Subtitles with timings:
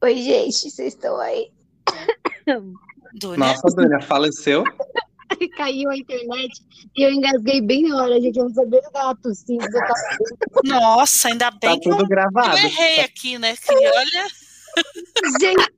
[0.00, 1.50] Oi, gente, vocês estão aí?
[3.36, 4.62] Nossa, Dunia, faleceu?
[5.56, 6.62] Caiu a internet
[6.96, 8.38] e eu engasguei bem na hora, gente.
[8.38, 9.64] Eu não sabia que eu tava tossindo.
[9.64, 9.92] Eu tava...
[10.64, 12.56] Nossa, ainda bem Tá que eu, tudo eu gravado.
[12.56, 13.56] errei aqui, né?
[13.56, 14.26] Que olha.
[15.40, 15.72] Gente,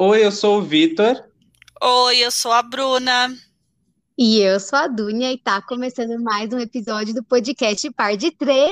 [0.00, 1.24] Oi, eu sou o Vitor.
[1.82, 3.34] Oi, eu sou a Bruna.
[4.20, 8.32] E eu sou a Dunia e tá começando mais um episódio do podcast Par de
[8.32, 8.68] Três.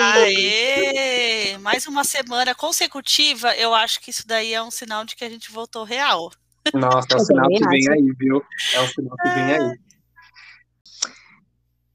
[0.00, 1.58] Aê!
[1.58, 3.56] Mais uma semana consecutiva.
[3.56, 6.30] Eu acho que isso daí é um sinal de que a gente voltou real.
[6.72, 8.40] Nossa, é o sinal que vem aí, viu?
[8.72, 9.78] É o sinal que vem aí.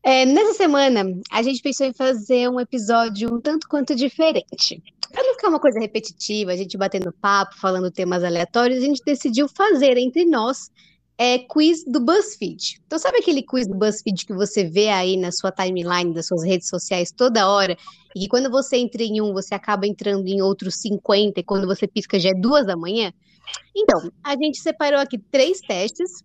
[0.03, 4.83] É, nessa semana, a gente pensou em fazer um episódio um tanto quanto diferente.
[5.09, 9.01] Para não ficar uma coisa repetitiva, a gente batendo papo, falando temas aleatórios, a gente
[9.05, 10.69] decidiu fazer entre nós
[11.17, 12.79] é, quiz do BuzzFeed.
[12.85, 16.43] Então, sabe aquele quiz do BuzzFeed que você vê aí na sua timeline das suas
[16.43, 17.75] redes sociais toda hora?
[18.15, 21.65] E que quando você entra em um, você acaba entrando em outros 50, e quando
[21.65, 23.11] você pisca já é duas da manhã?
[23.75, 26.23] Então, a gente separou aqui três testes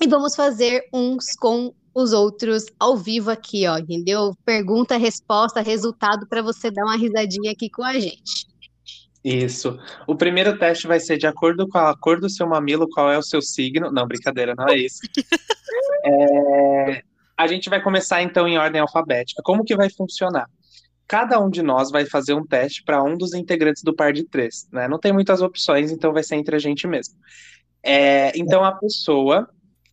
[0.00, 4.34] e vamos fazer uns com os outros ao vivo aqui, ó, entendeu?
[4.44, 8.49] Pergunta, resposta, resultado para você dar uma risadinha aqui com a gente.
[9.24, 9.78] Isso.
[10.06, 13.18] O primeiro teste vai ser de acordo com a cor do seu mamilo, qual é
[13.18, 13.90] o seu signo.
[13.90, 15.00] Não, brincadeira, não é isso.
[16.02, 17.02] É,
[17.36, 19.42] A gente vai começar então em ordem alfabética.
[19.44, 20.48] Como que vai funcionar?
[21.06, 24.24] Cada um de nós vai fazer um teste para um dos integrantes do par de
[24.24, 24.88] três, né?
[24.88, 27.14] Não tem muitas opções, então vai ser entre a gente mesmo.
[27.82, 29.48] É, Então a pessoa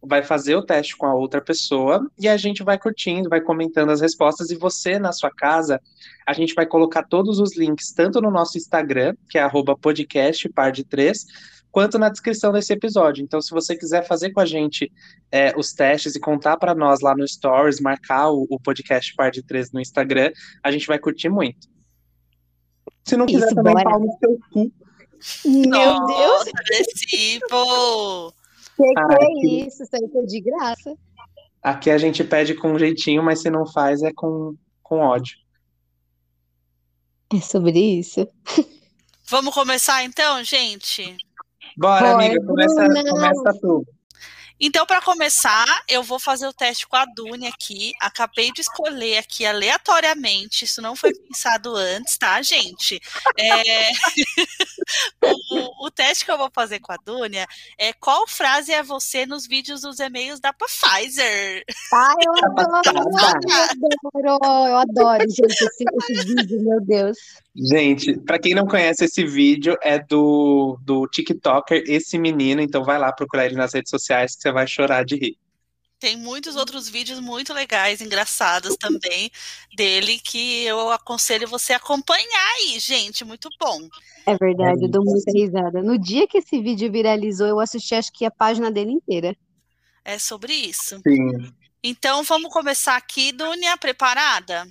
[0.07, 3.91] vai fazer o teste com a outra pessoa e a gente vai curtindo, vai comentando
[3.91, 5.81] as respostas e você na sua casa
[6.25, 10.47] a gente vai colocar todos os links, tanto no nosso Instagram, que é arroba podcast
[10.49, 11.25] par de três,
[11.71, 13.23] quanto na descrição desse episódio.
[13.23, 14.91] Então, se você quiser fazer com a gente
[15.31, 19.31] é, os testes e contar para nós lá no Stories, marcar o, o podcast par
[19.31, 20.31] de três no Instagram,
[20.63, 21.67] a gente vai curtir muito.
[23.05, 23.89] Se não quiser Isso, também, bora.
[23.89, 24.71] pau no seu cu.
[25.45, 28.33] Meu Deus, Nossa, agressivo!
[28.77, 29.83] Que que Ah, é isso?
[29.83, 30.95] Isso aí foi de graça.
[31.61, 35.35] Aqui a gente pede com jeitinho, mas se não faz é com, com ódio.
[37.33, 38.27] É sobre isso.
[39.29, 41.17] Vamos começar então, gente?
[41.75, 43.85] Bora, Bora, amiga, começa, começa tu.
[44.59, 47.93] Então, para começar, eu vou fazer o teste com a Dunia aqui.
[48.01, 50.65] Acabei de escolher aqui aleatoriamente.
[50.65, 52.99] Isso não foi pensado antes, tá, gente?
[53.37, 53.91] É,
[55.51, 57.45] o, o teste que eu vou fazer com a Dunia
[57.77, 61.63] é qual frase é você nos vídeos dos e-mails da Pfizer?
[61.93, 62.81] Ah, eu adoro,
[63.45, 67.17] eu adoro, eu adoro, gente, esse, esse vídeo, meu Deus.
[67.59, 72.99] Gente, pra quem não conhece esse vídeo, é do, do TikToker Esse Menino, então vai
[72.99, 75.37] lá procurar ele nas redes sociais que você vai chorar de rir.
[75.99, 79.31] Tem muitos outros vídeos muito legais, engraçados também
[79.75, 83.25] dele que eu aconselho você a acompanhar aí, gente.
[83.25, 83.79] Muito bom.
[84.27, 85.81] É verdade, eu dou muita risada.
[85.81, 89.35] No dia que esse vídeo viralizou, eu assisti acho que a página dele inteira.
[90.05, 90.99] É sobre isso.
[91.01, 91.51] Sim.
[91.83, 94.67] Então vamos começar aqui, Dunia, preparada?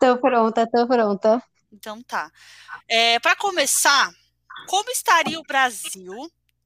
[0.00, 1.40] Tô pronta, tô pronta.
[1.72, 2.30] Então tá.
[2.88, 4.10] É, para começar,
[4.68, 6.14] como estaria o Brasil?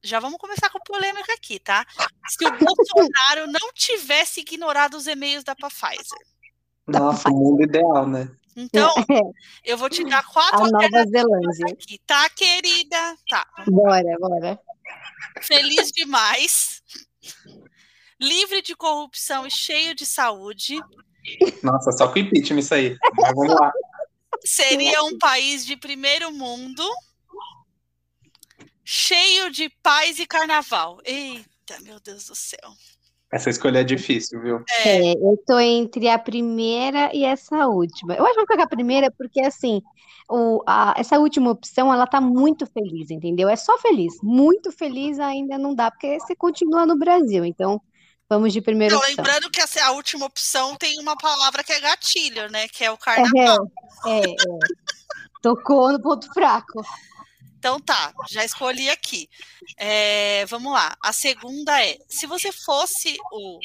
[0.03, 1.85] Já vamos começar com polêmica aqui, tá?
[2.27, 6.17] Se o Bolsonaro não tivesse ignorado os e-mails da Pfizer.
[6.87, 8.29] Nossa, o mundo ideal, né?
[8.55, 8.93] Então,
[9.63, 11.65] eu vou te dar A quatro Nova alternativas Zelândia.
[11.71, 13.15] aqui, tá, querida?
[13.29, 13.47] Tá.
[13.67, 14.59] Bora, bora.
[15.41, 16.81] Feliz demais.
[18.19, 20.79] Livre de corrupção e cheio de saúde.
[21.63, 22.97] Nossa, só com impeachment isso aí.
[23.15, 23.71] Mas vamos lá.
[24.45, 26.83] Seria um país de primeiro mundo,
[28.83, 30.99] cheio de paz e carnaval.
[31.05, 32.73] Eita, meu Deus do céu.
[33.31, 34.59] Essa escolha é difícil, viu?
[34.83, 38.13] É, É, eu tô entre a primeira e essa última.
[38.15, 39.81] Eu acho que vou pegar a primeira porque, assim,
[40.29, 43.47] o, a- essa última opção, ela tá muito feliz, entendeu?
[43.47, 44.13] É só feliz.
[44.21, 47.45] Muito feliz ainda não dá, porque você continua no Brasil.
[47.45, 47.81] Então,
[48.31, 49.15] vamos de primeira então, opção.
[49.17, 52.65] lembrando que essa, a última opção tem uma palavra que é gatilho, né?
[52.69, 53.69] Que é o carnaval.
[54.05, 54.35] É, é, é.
[55.41, 56.81] Tocou no ponto fraco.
[57.59, 59.29] Então tá, já escolhi aqui.
[59.77, 60.95] É, vamos lá.
[61.03, 63.59] A segunda é: se você fosse o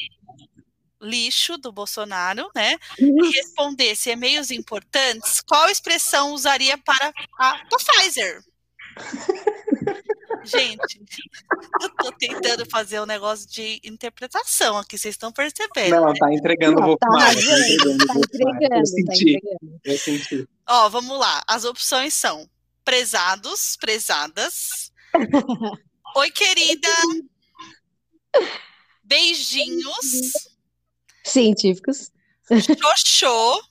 [1.01, 2.77] lixo do Bolsonaro, né?
[2.99, 8.43] E respondesse e-mails importantes, qual expressão usaria para a Pfizer?
[10.43, 11.01] Gente,
[11.81, 15.95] eu tô tentando fazer um negócio de interpretação aqui, vocês estão percebendo.
[15.95, 16.13] Não, né?
[16.19, 17.35] tá entregando não, um pouco tá mais.
[17.35, 19.05] Tá tá entregando, tá entregando, eu senti.
[19.05, 19.81] Tá entregando.
[19.83, 20.49] Eu senti.
[20.67, 21.43] Ó, vamos lá.
[21.47, 22.49] As opções são
[22.83, 24.91] prezados, prezadas.
[26.15, 26.89] Oi, querida.
[29.03, 30.49] Beijinhos.
[31.23, 32.11] Científicos.
[32.49, 33.61] Xoxô.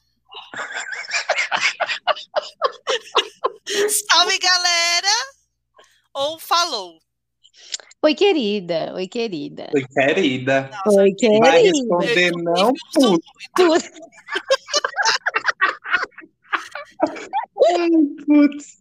[4.08, 5.36] Salve, galera!
[8.02, 8.94] Oi, querida.
[8.94, 9.68] Oi, querida.
[9.74, 10.70] Oi, querida.
[10.72, 11.76] Nossa, Oi, Vai querida.
[11.78, 13.20] responder eu- não, puto.
[18.26, 18.78] putz.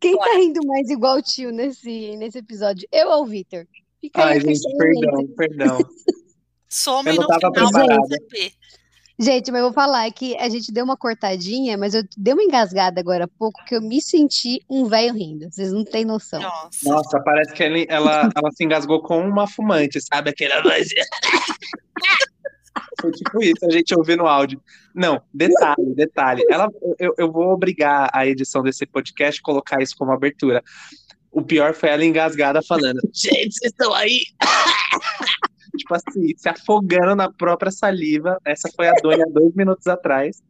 [0.00, 2.88] Quem tá rindo mais igual o tio nesse, nesse episódio?
[2.90, 3.66] Eu ou o Vitor?
[4.00, 5.78] Fica aí Ai, gente, perdão, perdão.
[6.68, 8.06] Some Eu não no tava final do preparada.
[8.08, 8.54] CP.
[9.22, 12.42] Gente, mas eu vou falar que a gente deu uma cortadinha, mas eu dei uma
[12.42, 15.48] engasgada agora há pouco que eu me senti um velho rindo.
[15.50, 16.40] Vocês não têm noção.
[16.42, 16.88] Nossa.
[16.88, 20.30] Nossa, parece que ele- ela, ela se engasgou com uma fumante, sabe?
[20.30, 20.88] Aquela voz.
[23.00, 24.60] Foi tipo isso, a gente ouviu no áudio.
[24.94, 26.44] Não, detalhe, detalhe.
[26.50, 30.62] Ela, eu, eu vou obrigar a edição desse podcast a colocar isso como abertura.
[31.30, 34.20] O pior foi ela engasgada falando: Gente, vocês estão aí?
[35.76, 38.38] tipo assim, se afogando na própria saliva.
[38.44, 40.42] Essa foi a Dona dois minutos atrás.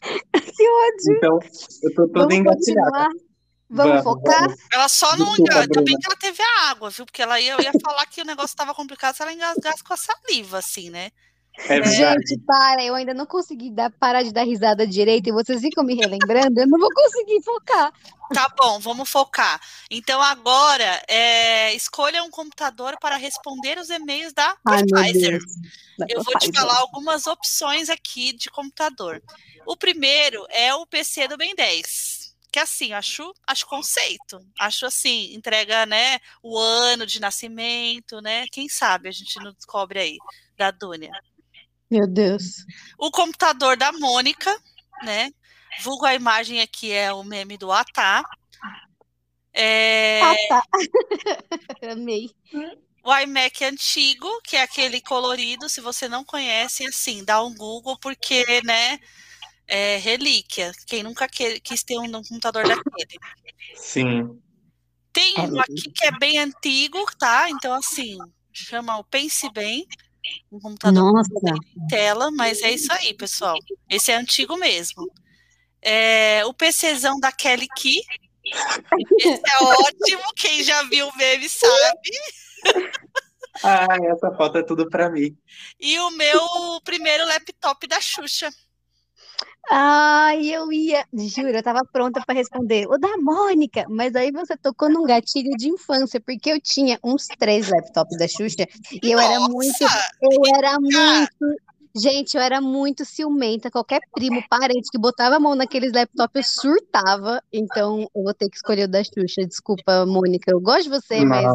[0.00, 1.16] Que ódio!
[1.16, 1.38] Então,
[1.82, 3.08] eu tô toda engatilhada.
[3.68, 4.54] Vamos Vamos, focar?
[4.72, 5.60] Ela só não Desculpa, engasga.
[5.60, 7.04] Ainda bem que ela teve a água, viu?
[7.04, 9.92] Porque ela ia, eu ia falar que o negócio estava complicado se ela engasgasse com
[9.92, 11.10] a saliva, assim, né?
[11.68, 11.82] É.
[11.84, 15.82] Gente, para, eu ainda não consegui dar, parar de dar risada direito e vocês ficam
[15.82, 17.92] me relembrando, eu não vou conseguir focar.
[18.32, 19.60] Tá bom, vamos focar.
[19.90, 25.40] Então agora, é, escolha um computador para responder os e-mails da Ai, Pfizer.
[26.08, 29.22] Eu vou te falar algumas opções aqui de computador.
[29.66, 32.34] O primeiro é o PC do Ben 10.
[32.52, 34.40] Que assim, acho, acho conceito.
[34.58, 38.46] Acho assim, entrega, né, o ano de nascimento, né?
[38.50, 40.16] Quem sabe a gente não descobre aí
[40.56, 41.10] da Dunia.
[41.90, 42.64] Meu Deus.
[42.98, 44.54] O computador da Mônica,
[45.02, 45.30] né?
[45.82, 48.22] Vulgo a imagem aqui é o meme do Atá.
[49.52, 50.62] É, Ah, tá.
[51.92, 52.30] Amei.
[53.02, 57.96] o iMac antigo, que é aquele colorido, se você não conhece, assim, dá um Google,
[57.98, 58.98] porque, né,
[59.68, 60.72] é relíquia.
[60.86, 63.18] Quem nunca que- quis ter um, um computador daquele.
[63.76, 64.40] Sim.
[65.12, 67.48] Tem um aqui que é bem antigo, tá?
[67.48, 68.18] Então, assim,
[68.52, 69.86] chama o Pense Bem,
[70.50, 71.30] um computador Nossa.
[71.76, 73.56] em tela, mas é isso aí, pessoal.
[73.88, 75.10] Esse é antigo mesmo.
[75.82, 78.00] É, o PCzão da Kelly Key.
[79.18, 82.10] Esse é ótimo, quem já viu o meme sabe.
[83.62, 85.36] Ai, essa foto é tudo pra mim.
[85.80, 86.40] E o meu
[86.84, 88.50] primeiro laptop da Xuxa.
[89.70, 92.86] Ai, eu ia, juro, eu tava pronta para responder.
[92.86, 97.26] O da Mônica, mas aí você tocou num gatilho de infância, porque eu tinha uns
[97.38, 98.66] três laptops da Xuxa
[99.02, 99.84] e eu era muito,
[100.22, 101.60] eu era muito,
[102.00, 103.70] gente, eu era muito ciumenta.
[103.70, 107.42] Qualquer primo, parente que botava a mão naqueles laptops, eu surtava.
[107.52, 109.46] Então eu vou ter que escolher o da Xuxa.
[109.46, 111.46] Desculpa, Mônica, eu gosto de você, mas.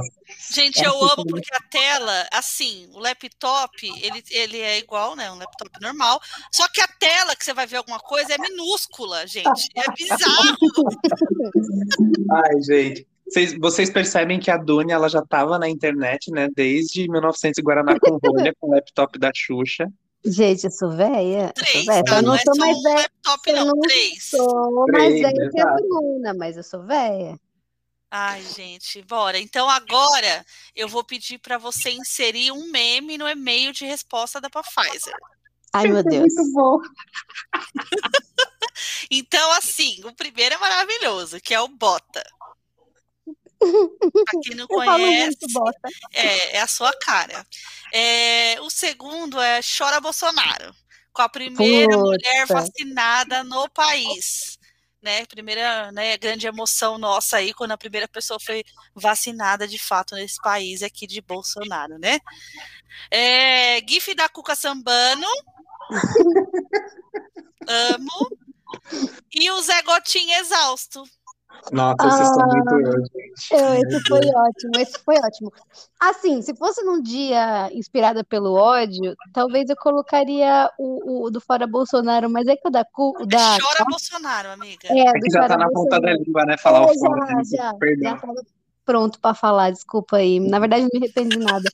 [0.54, 3.70] Gente, É eu assim amo porque a tela, assim, o laptop,
[4.02, 5.32] ele, ele é igual, né?
[5.32, 6.22] Um laptop normal.
[6.52, 9.70] Só que a tela que você vai ver alguma coisa é minúscula, gente.
[9.76, 10.58] É bizarro.
[12.32, 13.08] Ai, gente.
[13.32, 16.50] Vocês, vocês percebem que a Dunia ela já estava na internet, né?
[16.54, 19.88] Desde 1900 e Guaraná com rolha, com o laptop da Xuxa.
[20.26, 21.48] Gente, eu sou velha.
[21.48, 22.04] Eu Três, velha.
[22.04, 22.16] tá?
[22.18, 22.96] Eu Não não é sou só mais um velha.
[22.96, 23.66] laptop, eu não.
[23.68, 24.30] não Três.
[24.30, 25.66] Sou mais Três, velha que a.
[25.76, 27.40] Bruna, mas eu sou velha.
[28.14, 29.40] Ai, gente, bora.
[29.40, 30.46] Então agora
[30.76, 35.14] eu vou pedir para você inserir um meme no e-mail de resposta da Pfizer.
[35.74, 36.34] Ai, meu Deus.
[36.36, 36.78] Muito bom.
[39.12, 42.24] Então, assim, o primeiro é maravilhoso, que é o Bota.
[43.62, 45.77] Pra quem não conhece, muito
[46.13, 47.46] é, é a sua cara.
[47.94, 50.74] É, o segundo é Chora Bolsonaro,
[51.13, 52.53] com a primeira mulher Puta.
[52.62, 54.60] vacinada no país.
[55.01, 58.63] Né, primeira né, grande emoção nossa aí, quando a primeira pessoa foi
[58.94, 62.20] vacinada de fato nesse país aqui de Bolsonaro, né?
[63.10, 65.25] É, GIF da Cuca Sambano.
[67.68, 68.38] Amo.
[69.34, 71.03] E o Zé Gotinha exausto.
[71.72, 72.48] Nossa, vocês estão Ah.
[72.56, 73.88] muito eu, gente.
[73.88, 75.53] Esse foi ótimo, esse foi ótimo.
[76.00, 81.68] Assim, se fosse num dia inspirada pelo ódio, talvez eu colocaria o, o do Fora
[81.68, 84.88] Bolsonaro, mas é que o da, o da Chora Bolsonaro, amiga.
[84.89, 86.58] é, É que já tá na ponta da língua, né?
[86.58, 87.25] Falar É, o já, fora.
[87.36, 87.44] né?
[87.46, 88.12] já, Perdão.
[88.12, 88.34] já tava
[88.84, 90.39] pronto para falar, desculpa aí.
[90.39, 91.70] Na verdade, não me arrependo de nada.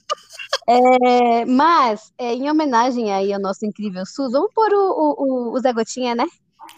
[0.68, 5.54] É, mas, é, em homenagem aí ao nosso incrível SUS, vamos pôr o, o, o-
[5.54, 6.26] o Zé Gotinha, né?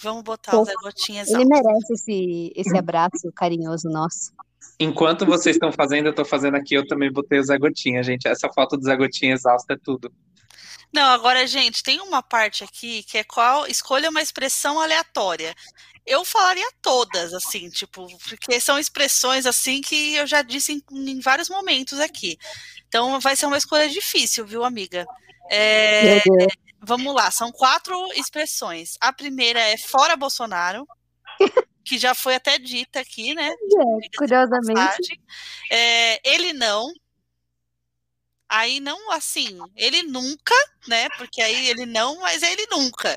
[0.02, 4.32] Vamos botar o Zé Gotinha Ele merece esse, esse abraço carinhoso nosso.
[4.80, 8.28] Enquanto vocês estão fazendo, eu tô fazendo aqui, eu também botei o Zé Gotinha, gente.
[8.28, 10.12] Essa foto do Zé Gotinha exausta é tudo.
[10.92, 15.54] Não, agora, gente, tem uma parte aqui que é qual escolha uma expressão aleatória.
[16.06, 21.20] Eu falaria todas, assim, tipo, porque são expressões assim que eu já disse em, em
[21.20, 22.38] vários momentos aqui.
[22.88, 25.06] Então vai ser uma escolha difícil, viu, amiga?
[25.52, 26.54] É, Meu Deus.
[26.82, 28.96] Vamos lá, são quatro expressões.
[29.00, 30.88] A primeira é fora Bolsonaro,
[31.86, 33.50] que já foi até dita aqui, né?
[33.50, 35.22] É, curiosamente.
[35.72, 36.92] É, ele não,
[38.52, 40.56] Aí não assim, ele nunca,
[40.88, 41.08] né?
[41.20, 43.16] Porque aí ele não, mas ele nunca.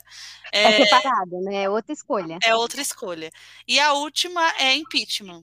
[0.52, 1.62] É, é separado, né?
[1.62, 2.38] É outra escolha.
[2.44, 3.30] É outra escolha.
[3.66, 5.42] E a última é impeachment.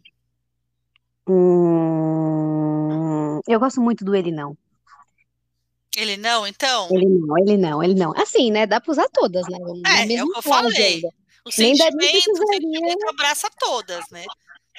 [1.28, 2.60] Hum,
[3.48, 4.56] eu gosto muito do ele não.
[6.00, 6.88] Ele não, então?
[6.92, 8.14] Ele não, ele não, ele não.
[8.16, 8.66] Assim, né?
[8.66, 9.58] Dá para usar todas, né?
[9.86, 10.96] É, é o que eu falei.
[10.96, 11.08] Ainda.
[11.46, 14.24] O nem sentimento, o sentimento abraça todas, né?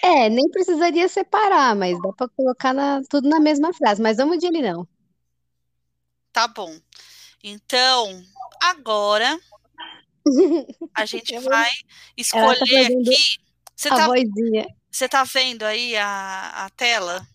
[0.03, 4.01] É, nem precisaria separar, mas dá para colocar na, tudo na mesma frase.
[4.01, 4.89] Mas vamos de ele não.
[6.33, 6.75] Tá bom.
[7.45, 8.25] Então,
[8.63, 9.39] agora
[10.95, 11.77] a gente vai tá
[12.17, 13.39] escolher tá aqui.
[13.77, 14.09] Você tá.
[14.91, 17.27] Você tá vendo aí a, a tela?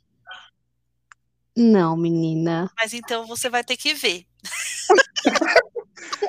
[1.55, 2.69] Não, menina.
[2.77, 4.25] Mas então você vai ter que ver.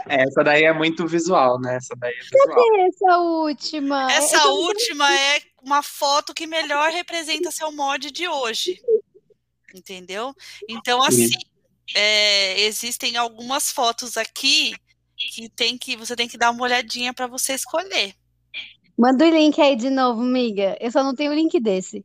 [0.08, 1.76] Essa daí é muito visual, né?
[1.76, 2.46] Essa daí é visual.
[2.46, 4.12] Cadê essa última?
[4.12, 8.80] Essa última é uma foto que melhor representa seu mod de hoje.
[9.74, 10.34] Entendeu?
[10.68, 11.28] Então, assim,
[11.94, 14.74] é, existem algumas fotos aqui
[15.16, 18.14] que tem que você tem que dar uma olhadinha para você escolher.
[18.96, 20.76] Manda o link aí de novo, miga.
[20.80, 22.04] Eu só não tenho o link desse.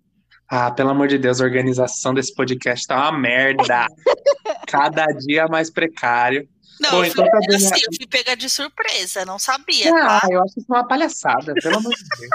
[0.54, 3.88] Ah, pelo amor de Deus, a organização desse podcast tá uma merda.
[4.68, 6.46] Cada dia mais precário.
[6.78, 9.90] Não, Bom, então tá assim, eu fui pegar de surpresa, não sabia.
[9.96, 10.28] Ah, tá?
[10.30, 12.32] eu acho isso uma palhaçada, pelo amor de Deus.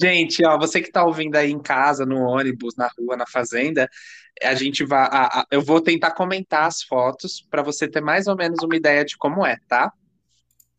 [0.00, 3.90] Gente, ó, você que tá ouvindo aí em casa, no ônibus, na rua, na fazenda,
[4.42, 5.06] a gente vai.
[5.12, 8.74] A, a, eu vou tentar comentar as fotos para você ter mais ou menos uma
[8.74, 9.92] ideia de como é, tá?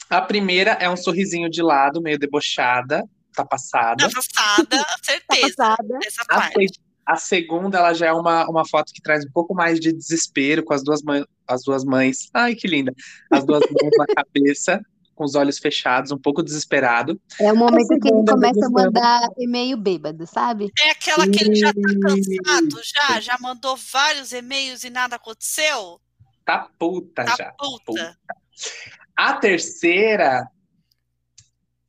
[0.10, 3.04] A primeira é um sorrisinho de lado, meio debochada,
[3.44, 4.10] tá passada.
[4.10, 5.56] Tá passada, certeza.
[5.56, 6.00] Tá passada.
[6.06, 6.80] Essa parte.
[7.06, 10.64] A, segunda, ela já é uma, uma foto que traz um pouco mais de desespero
[10.64, 12.30] com as duas, mães, as duas mães.
[12.34, 12.94] Ai, que linda!
[13.32, 14.80] As duas mãos na cabeça
[15.20, 17.20] com os olhos fechados, um pouco desesperado.
[17.42, 20.72] É o momento que ele começa a mandar e-mail bêbado, sabe?
[20.80, 26.00] É aquela que ele já tá cansado, já, já mandou vários e-mails e nada aconteceu.
[26.46, 27.52] Tá puta tá já.
[27.58, 27.84] Puta.
[27.86, 28.18] puta.
[29.14, 30.48] A terceira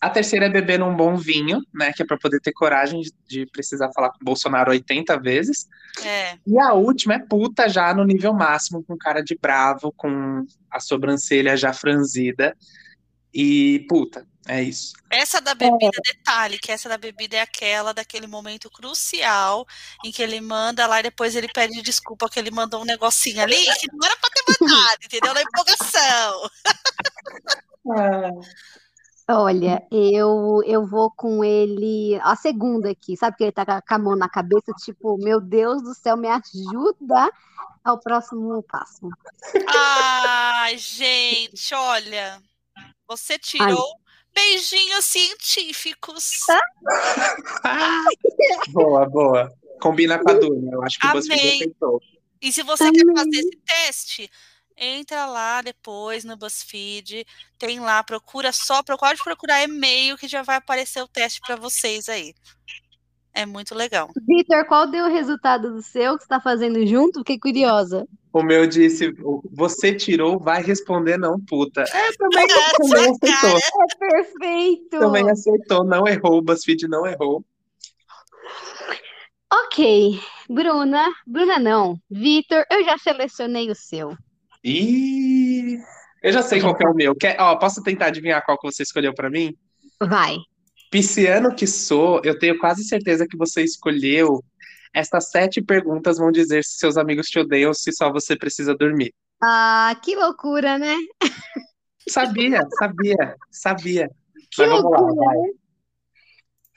[0.01, 1.93] a terceira é beber um bom vinho, né?
[1.93, 5.69] Que é para poder ter coragem de, de, precisar falar com o Bolsonaro 80 vezes.
[6.03, 6.39] É.
[6.47, 10.81] E a última é puta já no nível máximo, com cara de bravo, com a
[10.81, 12.57] sobrancelha já franzida.
[13.33, 14.95] E, puta, é isso.
[15.11, 16.15] Essa da bebida, é.
[16.15, 19.67] detalhe, que essa da bebida é aquela daquele momento crucial
[20.03, 23.43] em que ele manda lá e depois ele pede desculpa que ele mandou um negocinho
[23.43, 25.35] ali que não era pra ter mandado, entendeu?
[25.35, 26.51] Na empolgação.
[29.33, 33.99] Olha, eu, eu vou com ele, a segunda aqui, sabe que ele tá com a
[33.99, 37.31] mão na cabeça, tipo, meu Deus do céu, me ajuda
[37.85, 39.09] ao próximo passo.
[39.69, 42.43] Ai, gente, olha,
[43.07, 44.13] você tirou Ai.
[44.35, 46.47] beijinhos científicos.
[48.73, 49.53] boa, boa.
[49.81, 50.73] Combina com a Duna.
[50.73, 51.23] Eu acho que Amei.
[51.23, 52.01] você aceitou.
[52.43, 53.05] E se você Amei.
[53.05, 54.31] quer fazer esse teste,
[54.81, 57.27] entra lá depois no BuzzFeed,
[57.59, 62.09] tem lá, procura só, pode procurar e-mail que já vai aparecer o teste para vocês
[62.09, 62.35] aí.
[63.33, 64.11] É muito legal.
[64.27, 67.21] Vitor, qual deu o resultado do seu que você está fazendo junto?
[67.21, 68.07] Fiquei curiosa.
[68.33, 69.13] O meu disse,
[69.53, 71.83] você tirou, vai responder não, puta.
[71.83, 72.47] É, também,
[72.77, 73.59] também aceitou.
[73.59, 74.99] É perfeito.
[74.99, 77.45] Também aceitou, não errou, o BuzzFeed não errou.
[79.53, 84.17] Ok, Bruna, Bruna não, Vitor, eu já selecionei o seu.
[84.63, 85.79] E
[86.23, 87.15] eu já sei qual é o meu.
[87.15, 89.57] Quer, ó, posso tentar adivinhar qual que você escolheu para mim?
[90.01, 90.37] Vai.
[90.91, 94.43] Pisciano que sou, eu tenho quase certeza que você escolheu
[94.93, 98.75] estas sete perguntas vão dizer se seus amigos te odeiam ou se só você precisa
[98.75, 99.15] dormir.
[99.43, 100.97] Ah, que loucura, né?
[102.09, 104.11] Sabia, sabia, sabia.
[104.53, 105.37] Que Mas loucura, lá, vai.
[105.37, 105.51] Né?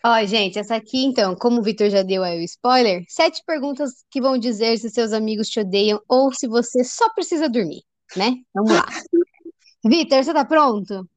[0.06, 4.04] Ó, gente, essa aqui, então, como o Vitor já deu aí o spoiler, sete perguntas
[4.12, 7.84] que vão dizer se seus amigos te odeiam ou se você só precisa dormir,
[8.18, 8.34] né?
[8.54, 8.86] Vamos lá.
[9.86, 11.08] Vitor, você tá pronto?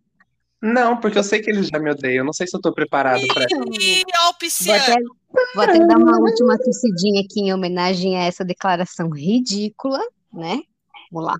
[0.62, 2.19] Não, porque eu sei que eles já me odeiam.
[2.19, 4.64] Eu não sei se eu tô preparado para isso.
[4.64, 4.95] Vou até,
[5.55, 10.00] vou até dar uma última tossidinha aqui em homenagem a essa declaração ridícula,
[10.33, 10.61] né?
[11.11, 11.37] Vamos lá.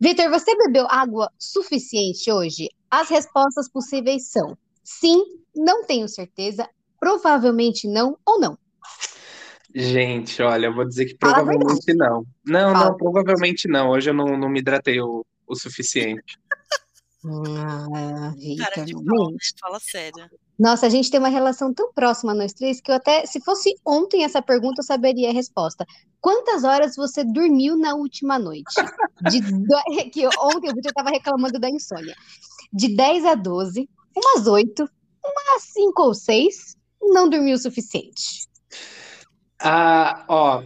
[0.00, 2.68] Vitor, você bebeu água suficiente hoje?
[2.90, 5.22] As respostas possíveis são sim,
[5.54, 8.58] não tenho certeza, provavelmente não ou não.
[9.74, 12.26] Gente, olha, eu vou dizer que provavelmente não.
[12.44, 12.84] Não, Fala.
[12.90, 13.90] não, provavelmente não.
[13.90, 16.38] Hoje eu não, não me hidratei o, o suficiente.
[17.24, 19.36] Ah, Cara de pau, né?
[19.60, 20.28] Fala sério.
[20.58, 23.74] Nossa, a gente tem uma relação tão próxima nós três que eu até, se fosse
[23.84, 25.86] ontem essa pergunta, eu saberia a resposta.
[26.20, 28.74] Quantas horas você dormiu na última noite?
[29.30, 29.40] De
[30.10, 32.14] que ontem eu estava reclamando da insônia.
[32.72, 34.88] De 10 a 12, umas 8,
[35.24, 38.46] umas 5 ou 6, não dormiu o suficiente.
[39.60, 40.62] Ah, ó,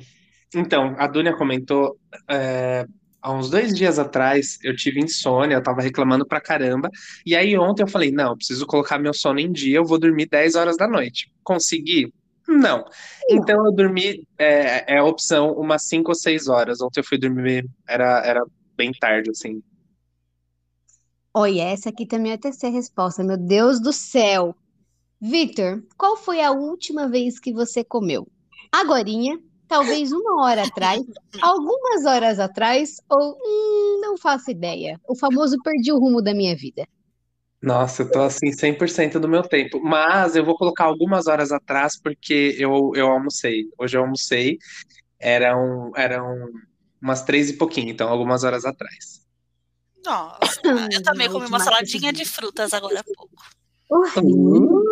[0.55, 1.99] Então, a Dunia comentou,
[2.31, 2.87] é,
[3.21, 6.89] há uns dois dias atrás, eu tive insônia, eu tava reclamando pra caramba,
[7.27, 9.99] e aí ontem eu falei, não, eu preciso colocar meu sono em dia, eu vou
[9.99, 11.31] dormir 10 horas da noite.
[11.43, 12.13] Consegui?
[12.49, 12.85] Não.
[13.29, 16.81] Então eu dormi, é, é a opção, umas 5 ou 6 horas.
[16.81, 18.43] Ontem eu fui dormir, era, era
[18.77, 19.61] bem tarde, assim.
[21.39, 23.23] Olha, essa aqui também é a terceira resposta.
[23.23, 24.57] Meu Deus do céu.
[25.21, 28.27] Victor, qual foi a última vez que você comeu?
[28.73, 29.39] Agorinha,
[29.69, 31.03] talvez uma hora atrás,
[31.43, 34.99] algumas horas atrás, ou hum, não faço ideia.
[35.07, 36.89] O famoso perdi o rumo da minha vida.
[37.61, 39.79] Nossa, eu tô assim 100% do meu tempo.
[39.85, 43.65] Mas eu vou colocar algumas horas atrás porque eu, eu almocei.
[43.79, 44.57] Hoje eu almocei,
[45.21, 46.49] eram, eram
[46.99, 49.26] umas três e pouquinho, então algumas horas atrás.
[50.07, 50.61] Nossa,
[50.93, 53.29] eu também comi uma saladinha de frutas agora há pouco.
[53.91, 54.83] Uh,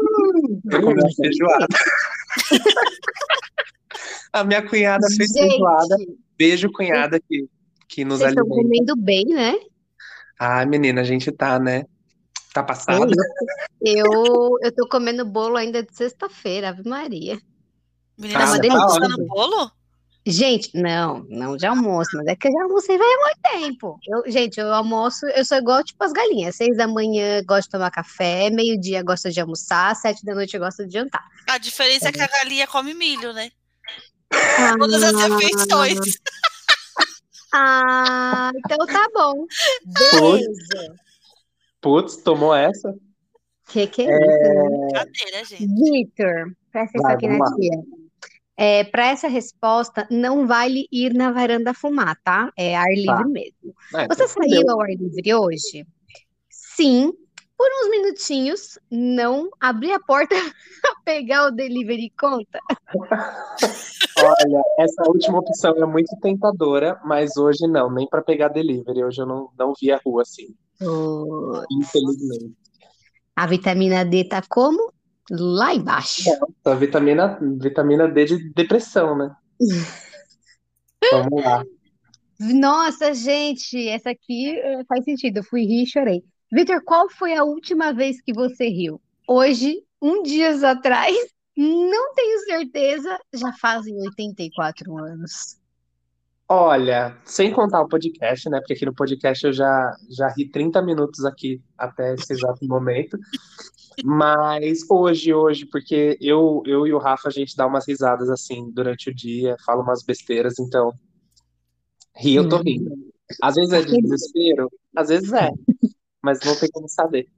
[0.71, 1.67] eu comi uma feijoada.
[4.33, 5.97] A minha cunhada fez Gente, feijoada.
[6.37, 7.47] Beijo, cunhada, que,
[7.89, 8.69] que nos vocês estão alimenta.
[8.69, 9.55] comendo bem, né?
[10.39, 11.85] Ai, menina, a gente tá, né?
[12.53, 13.07] Tá passada.
[13.07, 13.15] isso.
[13.81, 17.39] Eu, eu tô comendo bolo ainda de sexta-feira, Ave Maria.
[18.19, 19.27] Menina, Ah, você tá tá ótimo.
[19.29, 19.71] bolo?
[20.27, 23.99] Gente, não, não de almoço, mas é que eu já almocei faz muito tempo.
[24.09, 26.57] Eu, gente, eu almoço, eu sou igual tipo as galinhas.
[26.57, 30.61] Seis da manhã gosto de tomar café, meio-dia gosto de almoçar, sete da noite eu
[30.61, 31.23] gosto de jantar.
[31.47, 33.51] A diferença é que a galinha come milho, né?
[34.33, 35.99] Ah, Todas as refeições.
[37.53, 39.45] ah, então tá bom.
[39.85, 40.95] Beleza.
[41.83, 42.95] Putz, tomou essa?
[43.69, 44.81] Que que é isso?
[44.81, 45.67] Brincadeira, gente.
[45.67, 47.94] Victor, presta atenção aqui na tia.
[48.57, 52.53] É, para essa resposta, não vale ir na varanda fumar, tá?
[52.57, 53.25] É ar livre Tá.
[53.25, 53.75] mesmo.
[53.97, 54.71] É, Você então saiu fudeu.
[54.71, 55.87] ao ar livre hoje?
[56.49, 57.13] Sim,
[57.57, 60.35] por uns minutinhos, não abri a porta
[60.83, 62.61] para pegar o delivery conta.
[64.17, 69.03] Olha, essa última opção é muito tentadora, mas hoje não, nem pra pegar delivery.
[69.05, 72.55] Hoje eu não, não vi a rua assim, Pô, infelizmente.
[73.37, 74.93] A vitamina D tá como?
[75.31, 76.31] Lá embaixo.
[76.65, 79.35] A vitamina, vitamina D de depressão, né?
[81.13, 81.65] Vamos lá.
[82.39, 85.39] Nossa, gente, essa aqui eh, faz sentido.
[85.39, 86.23] Eu fui rir e chorei.
[86.53, 89.01] Victor, qual foi a última vez que você riu?
[89.29, 91.17] Hoje, um dias atrás,
[91.57, 95.59] não tenho certeza, já fazem 84 anos.
[96.47, 98.59] Olha, sem contar o podcast, né?
[98.59, 103.19] Porque aqui no podcast eu já, já ri 30 minutos aqui até esse exato momento.
[104.03, 108.71] Mas hoje, hoje, porque eu, eu e o Rafa, a gente dá umas risadas assim
[108.71, 110.93] durante o dia, fala umas besteiras, então
[112.17, 112.91] ri, eu tô rindo.
[113.43, 115.51] Às vezes é de desespero, às vezes é,
[116.23, 117.29] mas não tem como saber.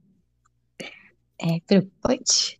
[1.39, 2.59] É preocupante.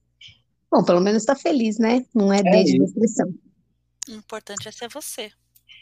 [0.71, 2.05] Bom, pelo menos tá feliz, né?
[2.13, 2.93] Não é D de isso.
[2.93, 3.33] depressão.
[4.09, 5.31] O importante é ser você.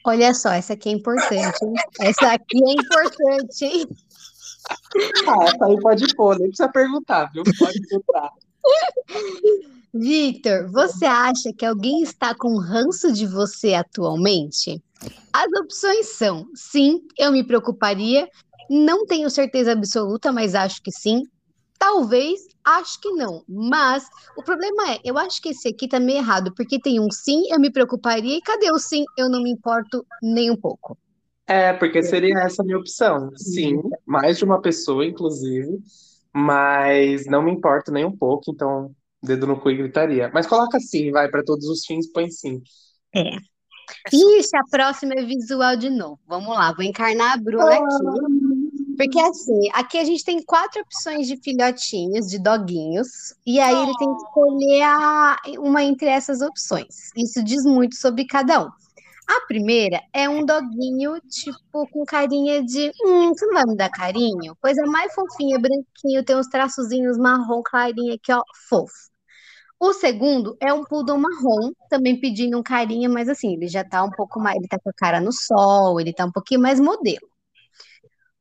[0.05, 1.73] Olha só, essa aqui é importante, hein?
[1.99, 3.87] Essa aqui é importante, hein?
[5.27, 7.43] Ah, essa aí pode pôr, nem precisa perguntar, viu?
[7.59, 8.31] Pode botar.
[9.93, 14.81] Victor, você acha que alguém está com ranço de você atualmente?
[15.33, 18.27] As opções são: sim, eu me preocuparia,
[18.69, 21.23] não tenho certeza absoluta, mas acho que sim.
[21.77, 23.43] Talvez, acho que não.
[23.47, 24.05] Mas
[24.37, 27.43] o problema é, eu acho que esse aqui tá meio errado, porque tem um sim,
[27.49, 29.03] eu me preocuparia, e cadê o sim?
[29.17, 30.97] Eu não me importo nem um pouco.
[31.47, 33.29] É, porque seria essa a minha opção.
[33.35, 35.77] Sim, mais de uma pessoa, inclusive,
[36.33, 40.29] mas não me importo nem um pouco, então dedo no cu e gritaria.
[40.33, 42.61] Mas coloca sim, vai, para todos os fins, põe sim.
[43.13, 43.21] É.
[43.21, 43.39] É
[44.11, 46.19] Ixi, a próxima é visual de novo.
[46.27, 48.95] Vamos lá, vou encarnar a Bruna aqui.
[48.97, 53.93] Porque assim, aqui a gente tem quatro opções de filhotinhos, de doguinhos, e aí ele
[53.97, 57.11] tem que escolher a- uma entre essas opções.
[57.15, 58.69] Isso diz muito sobre cada um.
[59.27, 62.91] A primeira é um doguinho, tipo, com carinha de.
[63.03, 64.55] Hum, você não vai me dar carinho?
[64.61, 68.93] Coisa mais fofinha, branquinho, tem uns traçozinhos marrom clarinho aqui, ó, fofo.
[69.79, 74.03] O segundo é um poodle marrom, também pedindo um carinho, mas assim, ele já tá
[74.03, 74.57] um pouco mais.
[74.57, 77.27] Ele tá com a cara no sol, ele tá um pouquinho mais modelo.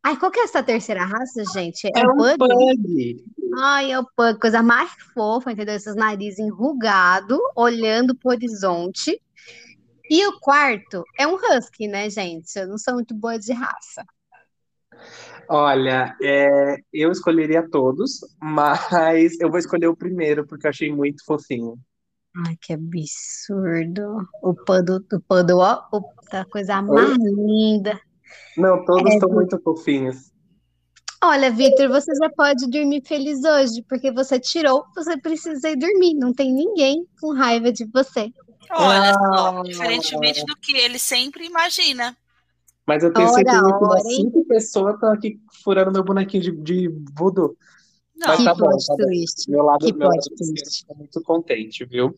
[0.03, 1.87] Ai, qual que é essa terceira raça, gente?
[1.87, 2.39] É É o Pug?
[2.39, 3.25] pug.
[3.59, 5.75] Ai, é o Pug, coisa mais fofa, entendeu?
[5.75, 9.21] Esses narizes enrugados, olhando pro horizonte.
[10.11, 12.55] E o quarto é um Husky, né, gente?
[12.59, 14.05] Eu não sou muito boa de raça.
[15.49, 21.25] Olha, é, eu escolheria todos, mas eu vou escolher o primeiro porque eu achei muito
[21.25, 21.79] fofinho.
[22.47, 24.29] Ai, que absurdo.
[24.43, 25.83] O Puddle, o Puddle, ó,
[26.31, 28.01] tá coisa mais linda.
[28.57, 30.33] Não, todos É, estão muito fofinhos.
[31.23, 36.15] Olha, Vitor, você já pode dormir feliz hoje, porque você tirou, você precisa ir dormir.
[36.15, 38.31] Não tem ninguém com raiva de você.
[38.71, 39.63] Olha só, Ah.
[39.63, 42.17] diferentemente do que ele sempre imagina.
[42.87, 46.89] Mas eu tenho certeza que umas cinco pessoas estão aqui furando meu bonequinho de, de
[47.17, 47.57] voodoo.
[48.15, 49.51] Não, Mas Que tá bom, plot tá twist.
[49.51, 52.17] Meu lado, Que meu lado tá muito contente, viu?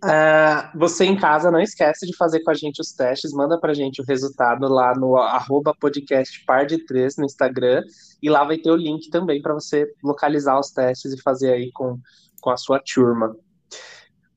[0.00, 3.74] Ah, você em casa não esquece de fazer com a gente os testes, manda pra
[3.74, 7.82] gente o resultado lá no arroba podcast par de três no Instagram
[8.22, 11.72] e lá vai ter o link também para você localizar os testes e fazer aí
[11.72, 11.98] com,
[12.40, 13.34] com a sua turma.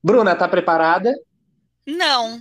[0.03, 1.13] Bruna, tá preparada?
[1.85, 2.39] não.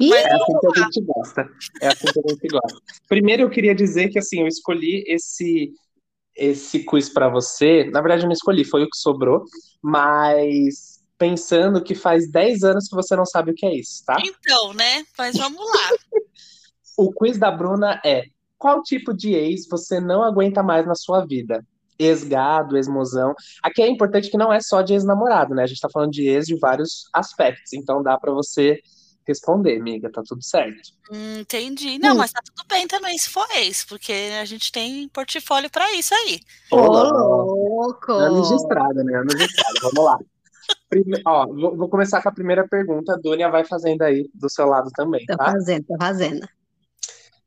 [0.00, 1.48] Ih, É assim que a gente gosta.
[1.82, 2.78] É assim que a gente gosta.
[3.08, 5.72] Primeiro eu queria dizer que assim, eu escolhi esse
[6.36, 7.90] esse quiz para você.
[7.90, 9.42] Na verdade, eu não escolhi, foi o que sobrou,
[9.82, 14.16] mas pensando que faz 10 anos que você não sabe o que é isso, tá?
[14.24, 15.04] Então, né?
[15.18, 16.20] Mas vamos lá.
[16.96, 18.24] O quiz da Bruna é:
[18.56, 21.64] qual tipo de ex você não aguenta mais na sua vida?
[21.98, 23.34] Ex-gado, ex-mozão.
[23.62, 25.64] Aqui é importante que não é só de ex-namorado, né?
[25.64, 28.80] A gente tá falando de ex de vários aspectos, então dá para você
[29.26, 30.90] responder, amiga, tá tudo certo.
[31.12, 31.98] Hum, entendi.
[31.98, 35.92] Não, mas tá tudo bem também se for ex, porque a gente tem portfólio pra
[35.94, 36.40] isso aí.
[36.72, 37.02] ô, Olá.
[37.10, 38.12] louco.
[38.12, 39.16] Anos de estrada, né?
[39.18, 39.80] Anos de estrada.
[39.82, 40.18] Vamos lá.
[40.88, 43.12] Prime- Ó, vou, vou começar com a primeira pergunta.
[43.14, 45.52] A Dônia vai fazendo aí do seu lado também, Tô tá?
[45.52, 46.48] fazendo, tô fazendo.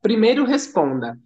[0.01, 1.17] Primeiro responda.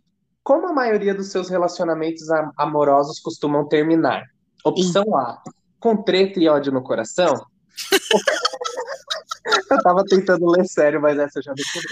[0.45, 4.23] Como a maioria dos seus relacionamentos am- amorosos costumam terminar?
[4.63, 5.41] Opção A,
[5.79, 7.33] com treta e ódio no coração?
[9.71, 11.87] Eu tava tentando ler sério, mas essa eu já descobri.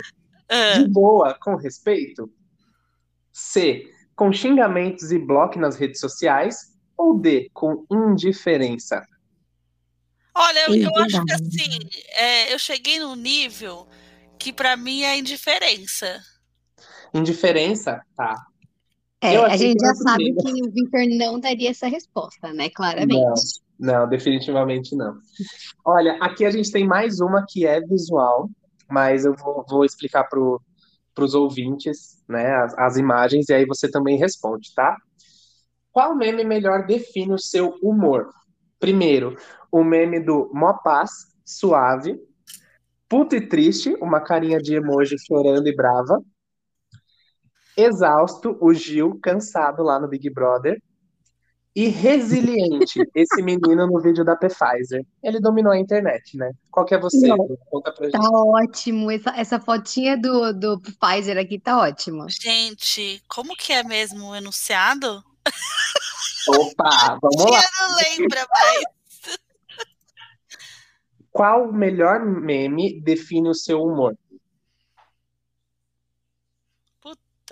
[0.49, 2.31] Ah, De boa, com respeito?
[3.31, 6.73] C, com xingamentos e bloco nas redes sociais?
[6.97, 9.03] Ou D, com indiferença?
[10.35, 11.79] olha, eu, eu acho que assim,
[12.13, 13.87] é, eu cheguei num nível
[14.39, 16.19] que pra mim é indiferença.
[17.13, 18.01] Indiferença?
[18.15, 18.35] Tá.
[19.21, 22.69] É, a gente já sabe que o Victor não daria essa resposta, né?
[22.69, 23.61] Claramente.
[23.79, 25.17] Não, definitivamente não.
[25.85, 28.49] Olha, aqui a gente tem mais uma que é visual,
[28.89, 33.89] mas eu vou, vou explicar para os ouvintes, né, as, as imagens, e aí você
[33.89, 34.95] também responde, tá?
[35.91, 38.29] Qual meme melhor define o seu humor?
[38.79, 39.37] Primeiro,
[39.71, 41.11] o meme do Mó Paz,
[41.45, 42.19] suave.
[43.07, 46.19] Puto e triste, uma carinha de emoji chorando e brava.
[47.75, 50.81] Exausto, o Gil, cansado lá no Big Brother.
[51.75, 55.03] E resiliente, esse menino no vídeo da Pfizer.
[55.23, 56.51] Ele dominou a internet, né?
[56.69, 57.27] Qual que é você?
[57.27, 57.57] Não.
[57.71, 58.31] Conta pra Tá gente.
[58.31, 59.09] ótimo.
[59.09, 62.27] Essa, essa fotinha do, do Pfizer aqui tá ótima.
[62.29, 65.23] Gente, como que é mesmo o enunciado?
[66.47, 67.59] Opa, vamos lá.
[67.59, 68.83] Eu não lembro, mas.
[71.31, 74.15] Qual o melhor meme define o seu humor?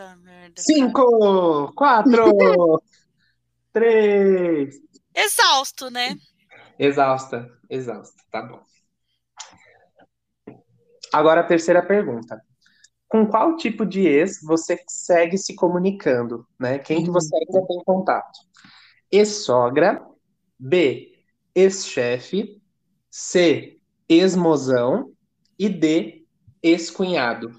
[0.01, 0.61] Puta merda.
[0.61, 2.81] Cinco, quatro,
[3.71, 4.75] três.
[5.13, 6.17] Exausto, né?
[6.79, 8.61] Exausta, exausta, tá bom.
[11.13, 12.41] Agora a terceira pergunta.
[13.07, 16.79] Com qual tipo de ex você segue se comunicando, né?
[16.79, 18.39] Quem que você ainda tem contato?
[19.11, 20.01] Ex-sogra,
[20.57, 21.11] B,
[21.53, 22.59] ex-chefe,
[23.09, 23.77] C,
[24.09, 25.11] ex-mozão
[25.59, 26.25] e D,
[26.63, 27.51] ex-cunhado.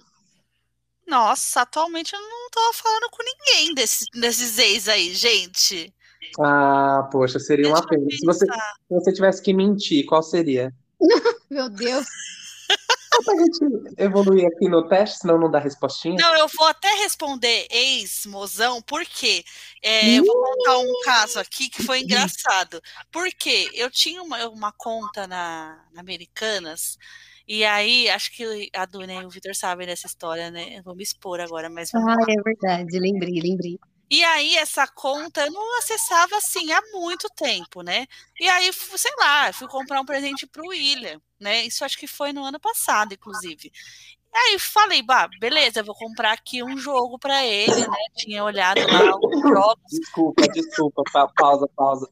[1.13, 5.95] Nossa, atualmente eu não tô falando com ninguém desse, desses ex aí, gente.
[6.41, 8.11] Ah, poxa, seria uma Deixa pena.
[8.11, 10.73] Se você, se você tivesse que mentir, qual seria?
[11.51, 12.07] Meu Deus.
[13.15, 16.17] Só pra gente evoluir aqui no teste, senão não dá respostinha.
[16.19, 19.45] Não, eu vou até responder ex-mozão, porque
[19.83, 22.81] é, eu vou contar um caso aqui que foi engraçado.
[23.13, 26.97] Porque eu tinha uma, uma conta na, na Americanas,
[27.47, 30.79] e aí acho que a Duna e o Vitor sabem dessa história, né?
[30.79, 32.99] Eu vou me expor agora, mas Ah, é verdade.
[32.99, 33.79] Lembrei, lembrei.
[34.11, 38.07] E aí, essa conta eu não acessava assim há muito tempo, né?
[38.39, 41.65] E aí, sei lá, fui comprar um presente pro William, né?
[41.65, 43.73] Isso acho que foi no ano passado, inclusive.
[44.35, 47.99] Aí falei, bah, beleza, eu vou comprar aqui um jogo pra ele, né?
[48.17, 49.83] Tinha olhado lá os jogos.
[49.91, 51.03] Desculpa, desculpa.
[51.11, 52.11] pa- Pausa, pausa.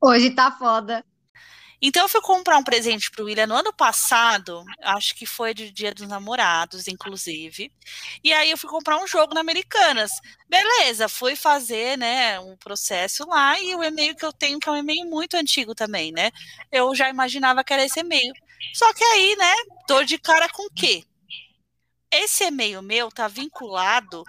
[0.00, 1.04] Hoje tá foda.
[1.86, 5.70] Então eu fui comprar um presente pro William no ano passado, acho que foi de
[5.70, 7.70] Dia dos Namorados, inclusive.
[8.24, 10.10] E aí eu fui comprar um jogo na Americanas.
[10.48, 14.72] Beleza, fui fazer, né, um processo lá e o e-mail que eu tenho, que é
[14.72, 16.30] um e-mail muito antigo também, né?
[16.72, 18.32] Eu já imaginava que era esse e-mail.
[18.72, 19.54] Só que aí, né,
[19.86, 21.04] tô de cara com o quê?
[22.10, 24.24] Esse e-mail meu tá vinculado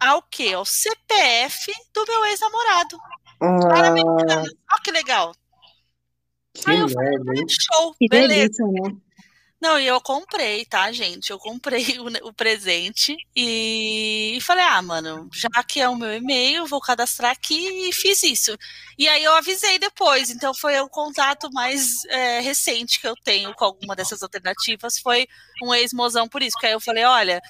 [0.00, 0.54] ao quê?
[0.54, 2.98] Ao CPF do meu ex-namorado.
[3.92, 4.48] Americanas.
[4.72, 5.32] Olha que legal.
[6.64, 7.46] Que Aí eu hein?
[7.48, 8.34] Show, Que beleza.
[8.34, 8.96] delícia, né?
[9.60, 11.30] Não, e eu comprei, tá, gente?
[11.30, 16.12] Eu comprei o, o presente e, e, falei, ah, mano, já que é o meu
[16.14, 18.56] e-mail, vou cadastrar aqui e fiz isso.
[18.98, 23.54] E aí eu avisei depois, então foi o contato mais é, recente que eu tenho
[23.54, 25.26] com alguma dessas alternativas, foi
[25.62, 27.40] um ex-mozão por isso, porque aí eu falei, olha,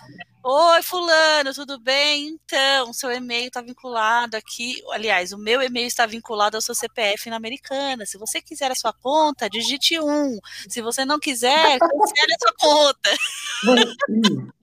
[0.48, 2.28] Oi, fulano, tudo bem?
[2.28, 4.80] Então, seu e-mail está vinculado aqui.
[4.92, 8.06] Aliás, o meu e-mail está vinculado ao seu CPF na Americana.
[8.06, 10.38] Se você quiser a sua conta, digite um.
[10.68, 11.50] Se você não quiser,
[11.82, 13.11] cancele a sua conta.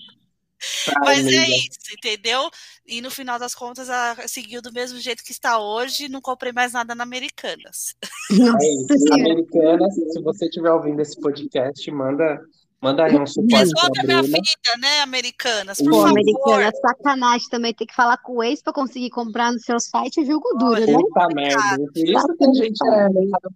[1.03, 2.49] Mas é isso, entendeu?
[2.85, 3.89] E no final das contas,
[4.31, 6.07] seguiu do mesmo jeito que está hoje.
[6.07, 7.93] Não comprei mais nada na Americanas.
[8.31, 8.35] É
[8.95, 9.13] isso.
[9.13, 12.39] Americanas, se você estiver ouvindo esse podcast, manda
[12.83, 15.77] Manda aí um suporte Resolve a minha vida, né, Americanas?
[15.77, 16.09] Por Pô, favor.
[16.09, 20.19] Americana, sacanagem também ter que falar com o ex para conseguir comprar no seu site
[20.19, 20.93] é jogo duro, né?
[20.93, 21.77] Puta merda.
[21.77, 23.07] Por isso que a gente é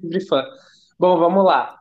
[0.01, 0.45] de fã.
[0.97, 1.77] Bom, vamos lá.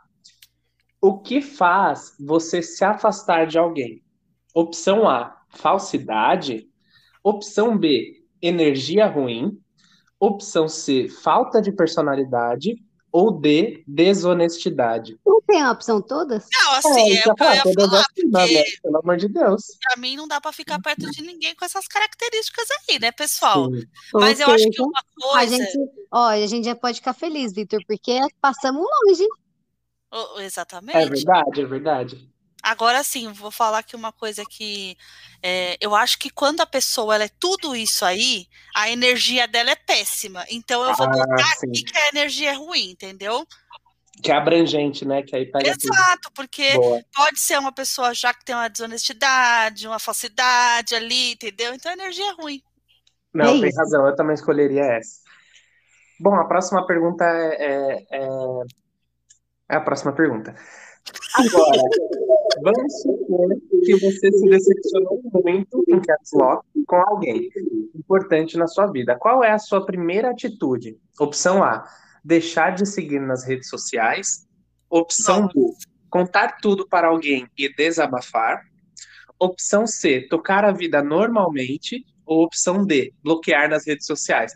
[1.00, 4.02] O que faz você se afastar de alguém?
[4.52, 6.66] Opção A, falsidade.
[7.22, 9.56] Opção B, energia ruim.
[10.18, 12.74] Opção C, falta de personalidade
[13.16, 15.18] ou D, desonestidade.
[15.24, 16.46] Não tem a opção todas?
[16.52, 18.64] Não, assim, é, é o que eu ia todas falar, assim, porque né?
[18.83, 19.62] pelo amor de Deus.
[19.81, 23.72] pra mim não dá pra ficar perto de ninguém com essas características aí, né, pessoal?
[23.72, 23.87] Sim.
[24.12, 25.57] Mas eu acho que uma A coisa...
[25.57, 25.79] gente,
[26.12, 29.26] olha, a gente já pode ficar feliz, Vitor, porque passamos longe.
[30.12, 31.09] Oh, É Exatamente.
[31.09, 32.36] verdade, é verdade.
[32.66, 34.96] Agora sim, vou falar aqui uma coisa que
[35.40, 39.70] é, eu acho que quando a pessoa ela é tudo isso aí, a energia dela
[39.70, 40.44] é péssima.
[40.50, 41.68] Então eu vou Ah, botar sim.
[41.68, 43.46] aqui que a energia é ruim, entendeu?
[44.20, 45.22] Que é abrangente, né?
[45.22, 45.92] Que aí pega tudo.
[45.92, 47.00] Exato, porque Boa.
[47.14, 51.72] pode ser uma pessoa já que tem uma desonestidade, uma falsidade ali, entendeu?
[51.72, 52.61] Então a energia é ruim.
[53.33, 53.79] Não, É tem isso.
[53.79, 55.20] razão, eu também escolheria essa.
[56.18, 58.66] Bom, a próxima pergunta é, é, é-
[59.68, 60.55] é a próxima pergunta.
[61.34, 61.82] Agora,
[62.62, 63.48] vamos supor
[63.84, 67.50] que você se decepcionou muito em caps lock com alguém
[67.94, 69.16] importante na sua vida.
[69.18, 70.96] Qual é a sua primeira atitude?
[71.18, 71.84] Opção A,
[72.24, 74.46] deixar de seguir nas redes sociais.
[74.88, 75.52] Opção B,
[76.08, 78.62] contar tudo para alguém e desabafar.
[79.38, 82.04] Opção C, tocar a vida normalmente.
[82.24, 84.52] Ou opção D, bloquear nas redes sociais.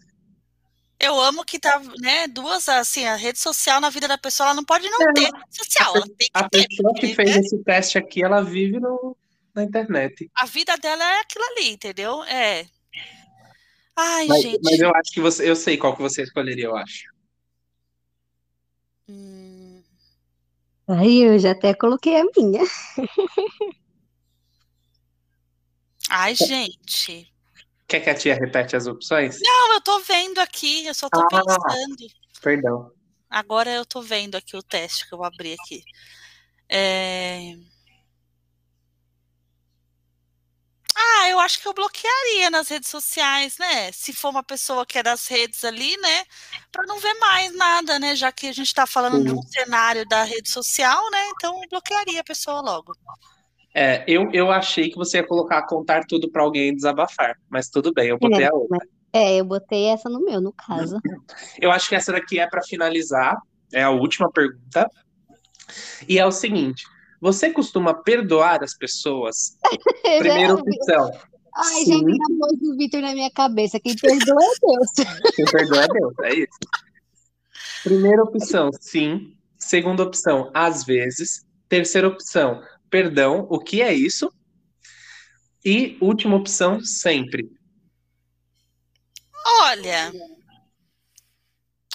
[1.01, 4.55] Eu amo que tá, né, duas, assim, a rede social na vida da pessoa, ela
[4.55, 7.41] não pode não ter rede social, ela tem A que ter, pessoa que fez né,
[7.41, 9.17] esse teste aqui, ela vive no,
[9.55, 10.31] na internet.
[10.35, 12.23] a vida dela é aquilo ali, entendeu?
[12.25, 12.67] É.
[13.97, 14.61] Ai, Mas, gente.
[14.63, 17.05] mas eu acho que você, eu sei qual que você escolheria, eu acho.
[19.09, 19.83] Hum,
[20.89, 22.63] Aí eu já até coloquei a minha.
[26.09, 27.33] Ai, gente.
[27.91, 29.41] Quer que a tia repete as opções?
[29.43, 31.27] Não, eu tô vendo aqui, eu só tô Ah.
[31.29, 31.97] pensando.
[32.41, 32.93] Perdão.
[33.29, 35.83] Agora eu tô vendo aqui o teste que eu abri aqui.
[36.69, 37.57] É...
[40.95, 43.91] Ah, eu acho que eu bloquearia nas redes sociais, né?
[43.91, 46.25] Se for uma pessoa que é das redes ali, né?
[46.71, 48.15] Pra não ver mais nada, né?
[48.15, 51.27] Já que a gente tá falando de um cenário da rede social, né?
[51.31, 52.95] Então eu bloquearia a pessoa logo.
[53.75, 57.69] É, eu, eu achei que você ia colocar contar tudo pra alguém e desabafar, mas
[57.69, 58.79] tudo bem, eu botei a outra.
[59.13, 61.01] É, eu botei essa no meu, no caso.
[61.61, 63.37] Eu acho que essa daqui é pra finalizar,
[63.73, 64.89] é a última pergunta.
[66.09, 66.85] E é o seguinte:
[67.21, 69.57] você costuma perdoar as pessoas?
[70.19, 71.11] Primeira opção.
[71.57, 71.99] Ai, Sim.
[71.99, 73.81] já vi a voz do Vitor na minha cabeça.
[73.81, 74.91] Quem perdoa é Deus.
[75.35, 76.59] Quem perdoa é Deus, é isso.
[77.83, 79.35] Primeira opção, sim.
[79.59, 81.45] Segunda opção, às vezes.
[81.69, 83.47] Terceira opção, perdão.
[83.49, 84.33] O que é isso?
[85.65, 87.49] E última opção, sempre.
[89.63, 90.13] Olha,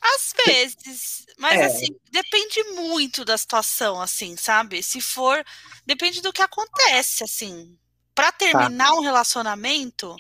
[0.01, 1.65] às vezes, mas É.
[1.65, 4.81] assim, depende muito da situação, assim, sabe?
[4.83, 5.43] Se for,
[5.85, 7.77] depende do que acontece, assim.
[8.13, 8.37] Pra Tá.
[8.37, 10.15] terminar um relacionamento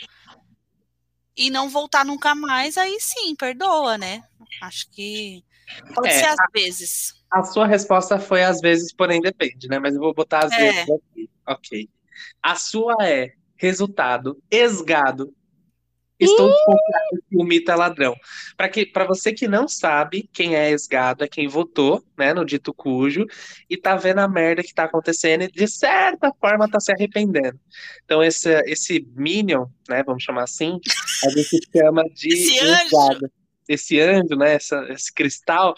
[1.37, 4.23] e não voltar nunca mais, aí sim, perdoa, né?
[4.61, 5.43] Acho que
[5.93, 7.13] pode É, ser às vezes.
[7.35, 9.77] A sua resposta foi às vezes, porém depende, né?
[9.77, 10.57] Mas eu vou botar às É.
[10.71, 11.29] vezes aqui.
[11.47, 11.89] Ok.
[12.41, 15.33] A sua é resultado esgado.
[16.17, 18.15] Estou desconfiado que o mito é ladrão.
[18.55, 22.45] Para que, para você que não sabe quem é esgado, é quem votou, né, no
[22.45, 23.25] dito cujo,
[23.69, 27.59] e tá vendo a merda que tá acontecendo e de certa forma tá se arrependendo.
[28.05, 30.79] Então esse esse minion, né, vamos chamar assim,
[31.25, 32.85] a gente chama de Esse anjo.
[32.85, 33.31] esgado.
[33.67, 35.75] Esse anjo, né, essa, esse cristal,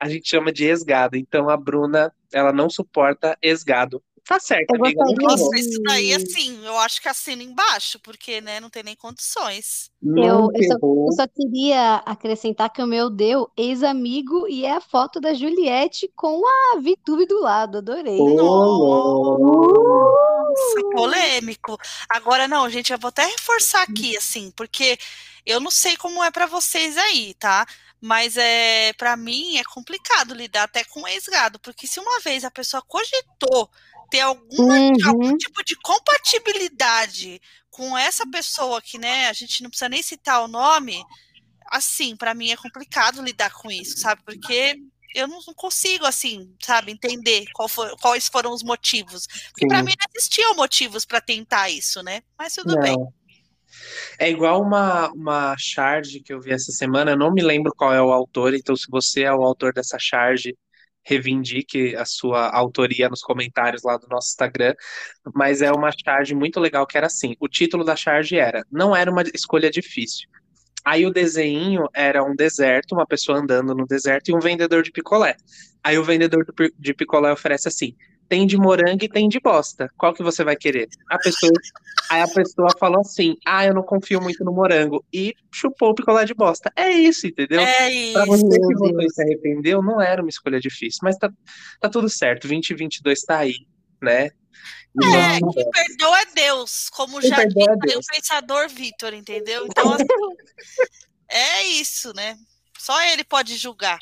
[0.00, 1.16] a gente chama de esgado.
[1.16, 4.02] Então a Bruna, ela não suporta esgado.
[4.26, 5.02] Tá certo, Eu amiga.
[5.20, 9.90] Nossa, isso daí, assim, eu acho que assina embaixo, porque, né, não tem nem condições.
[10.02, 14.80] Eu, eu, só, eu só queria acrescentar que o meu deu ex-amigo e é a
[14.80, 17.78] foto da Juliette com a Vitube do lado.
[17.78, 18.16] Adorei.
[18.16, 19.42] Louco.
[20.50, 21.76] Nossa, polêmico.
[22.08, 24.96] Agora, não, gente, eu vou até reforçar aqui, assim, porque
[25.44, 27.66] eu não sei como é pra vocês aí, tá?
[28.00, 32.50] Mas é, para mim é complicado lidar até com ex-gado, porque se uma vez a
[32.50, 33.70] pessoa cogitou
[34.10, 34.74] ter alguma,
[35.06, 35.36] algum Uhum.
[35.38, 40.48] tipo de compatibilidade com essa pessoa que, né, a gente não precisa nem citar o
[40.48, 41.02] nome,
[41.70, 44.22] assim, pra mim é complicado lidar com isso, sabe?
[44.24, 44.76] Porque
[45.14, 49.26] eu não não consigo, assim, sabe, entender qual foi- quais foram os motivos.
[49.52, 49.82] Porque Sim.
[49.84, 52.22] mim não existiam motivos pra tentar isso, né?
[52.38, 52.96] Mas tudo bem.
[54.18, 57.92] É igual uma, uma charge que eu vi essa semana, eu não me lembro qual
[57.92, 60.56] é o autor, então se você é o autor dessa charge,
[61.02, 64.74] reivindique a sua autoria nos comentários lá do nosso Instagram,
[65.34, 68.94] mas é uma charge muito legal que era assim, o título da charge era, não
[68.94, 70.28] era uma escolha difícil.
[70.84, 74.90] Aí o desenho era um deserto, uma pessoa andando no deserto e um vendedor de
[74.90, 75.36] picolé.
[75.84, 76.46] Aí o vendedor
[76.78, 77.94] de picolé oferece assim,
[78.30, 79.90] tem de morango e tem de bosta.
[79.98, 80.88] Qual que você vai querer?
[81.10, 81.50] A pessoa,
[82.08, 85.94] aí a pessoa falou assim: "Ah, eu não confio muito no morango" e chupou o
[85.94, 86.72] picolé de bosta.
[86.76, 87.60] É isso, entendeu?
[87.60, 88.26] É Pra isso.
[88.26, 91.28] você que Meu votou e se arrependeu, não era uma escolha difícil, mas tá,
[91.80, 92.46] tá tudo certo.
[92.46, 93.56] 2022 tá aí,
[94.00, 94.30] né?
[95.02, 99.66] É, quem perdoa é Deus, como Quem já perdoa é o pensador Vitor, entendeu?
[99.66, 100.04] Então, assim,
[101.28, 102.36] é isso, né?
[102.78, 103.98] Só ele pode julgar.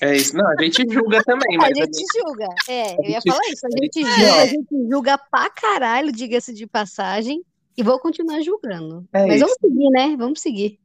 [0.00, 0.36] É isso.
[0.36, 2.48] Não, a gente julga também, A mas a gente julga.
[2.68, 3.66] É, a eu ia falar isso.
[3.66, 7.42] A gente julga, a gente julga pra caralho, diga-se de passagem.
[7.76, 9.06] E vou continuar julgando.
[9.12, 9.60] É Mas vamos isso.
[9.60, 10.16] seguir, né?
[10.18, 10.80] Vamos seguir.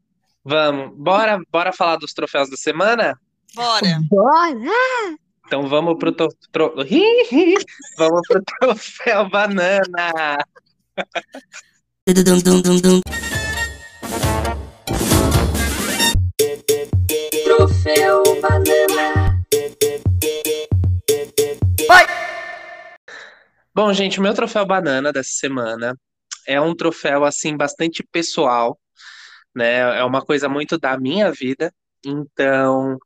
[0.46, 3.18] Vamos, bora, bora falar dos troféus da semana?
[3.56, 4.00] Bora.
[4.10, 5.18] Bora!
[5.46, 6.74] Então vamos pro, to, tro,
[7.98, 10.38] vamos pro troféu banana.
[23.76, 25.98] Bom, gente, o meu troféu banana dessa semana
[26.48, 28.80] é um troféu assim bastante pessoal,
[29.56, 30.00] né?
[30.00, 31.74] É uma coisa muito da minha vida.
[32.06, 32.98] Então,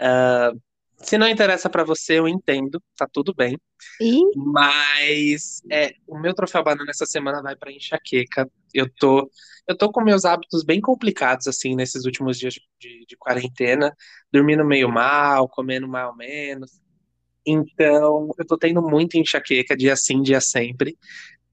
[0.00, 0.52] ah,
[0.98, 3.58] se não interessa pra você, eu entendo, tá tudo bem.
[4.00, 8.50] E Mas é, o meu troféu banana essa semana vai pra enxaqueca.
[8.74, 9.30] Eu tô,
[9.68, 13.94] eu tô com meus hábitos bem complicados assim nesses últimos dias de, de, de quarentena,
[14.32, 16.80] dormindo meio mal, comendo mais ou menos.
[17.50, 20.98] Então, eu tô tendo muita enxaqueca, dia sim, dia sempre.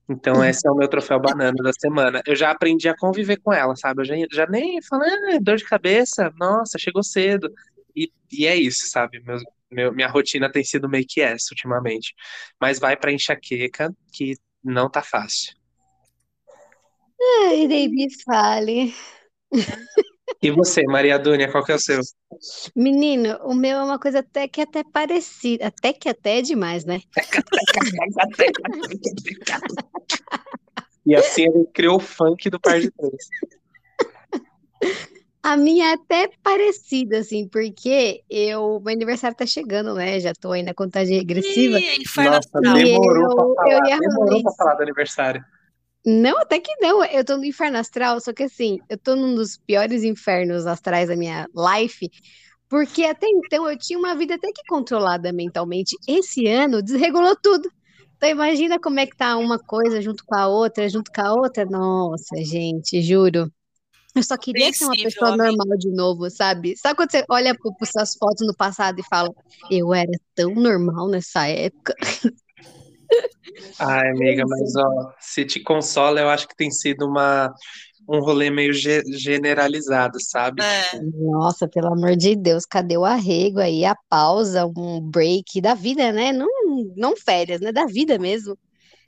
[0.10, 2.22] Então, esse é o meu troféu banana da semana.
[2.28, 4.02] Eu já aprendi a conviver com ela, sabe?
[4.02, 7.50] Eu já, já nem falei, ah, dor de cabeça, nossa, chegou cedo.
[7.96, 9.20] E, e é isso, sabe?
[9.22, 9.38] Meu,
[9.72, 12.14] meu- minha rotina tem sido meio que essa ultimamente.
[12.62, 15.56] Mas vai pra enxaqueca, que não tá fácil.
[17.48, 18.94] Ai, David, fale.
[20.42, 22.00] E você, Maria Dúnia, qual que é o seu?
[22.76, 25.68] Menino, o meu é uma coisa até que até parecida.
[25.68, 27.02] Até que até é demais, né?
[31.08, 33.30] E assim ele criou o funk do par de três.
[35.44, 40.20] A minha é até parecida, assim, porque eu, meu aniversário tá chegando, né?
[40.20, 41.78] Já tô aí na contagem regressiva.
[41.78, 42.50] Ih, Nossa.
[42.58, 45.46] E demorou eu- pra eu falar, ia falar demorou pra falar do aniversário.
[46.06, 47.04] Não, até que não.
[47.04, 51.10] Eu tô no inferno astral, só que assim, eu tô num dos piores infernos astrais
[51.10, 52.10] da minha life,
[52.70, 55.96] porque até então eu tinha uma vida até que controlada mentalmente.
[56.08, 57.72] Esse ano desregulou tudo.
[58.18, 61.34] Então imagina como é que tá uma coisa junto com a outra, junto com a
[61.34, 61.66] outra.
[61.66, 63.52] Nossa, gente, juro.
[64.16, 65.44] Eu só queria ser uma pessoa amiga.
[65.44, 66.78] normal de novo, sabe?
[66.78, 69.30] Sabe quando você olha para suas fotos no passado e fala,
[69.70, 71.94] eu era tão normal nessa época?
[73.80, 77.54] Ai, amiga, mas ó, se te consola, eu acho que tem sido uma,
[78.08, 80.62] um rolê meio ge- generalizado, sabe?
[80.62, 85.74] É, Nossa, pelo amor de Deus, cadê o arrego aí, a pausa, um break da
[85.74, 86.32] vida, né?
[86.32, 86.48] Não,
[86.96, 87.72] não férias, né?
[87.72, 88.58] Da vida mesmo.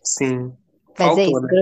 [0.04, 0.58] Sim,
[0.98, 1.54] Mas é faltou, isso, né?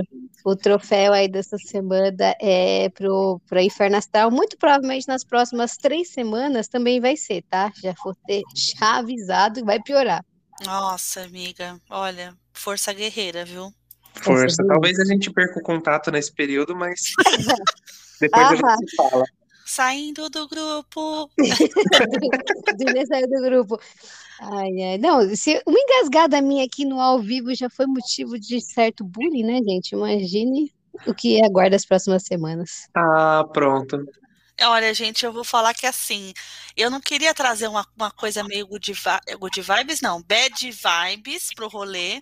[0.45, 4.31] o troféu aí dessa semana é pro, pro Inferno Astral.
[4.31, 7.71] Muito provavelmente nas próximas três semanas também vai ser, tá?
[7.81, 8.43] Já vou ter
[8.79, 10.23] já avisado que vai piorar.
[10.63, 13.73] Nossa, amiga, olha, força guerreira, viu?
[14.21, 14.65] Força.
[14.65, 17.13] Talvez a gente perca o contato nesse período, mas
[18.21, 18.55] depois a Aham.
[18.55, 19.23] gente se fala.
[19.65, 21.29] Saindo do grupo.
[23.07, 23.79] Saiu do grupo.
[24.39, 24.97] Ai, ai.
[24.97, 29.43] Não, se uma engasgada minha aqui no ao vivo já foi motivo de certo bullying,
[29.43, 29.93] né, gente?
[29.93, 30.71] Imagine
[31.05, 32.87] o que aguarda as próximas semanas.
[32.95, 34.05] Ah, pronto.
[34.61, 36.33] Olha, gente, eu vou falar que assim,
[36.77, 41.53] eu não queria trazer uma, uma coisa meio good, vi- good vibes, não, bad vibes
[41.53, 42.21] pro rolê,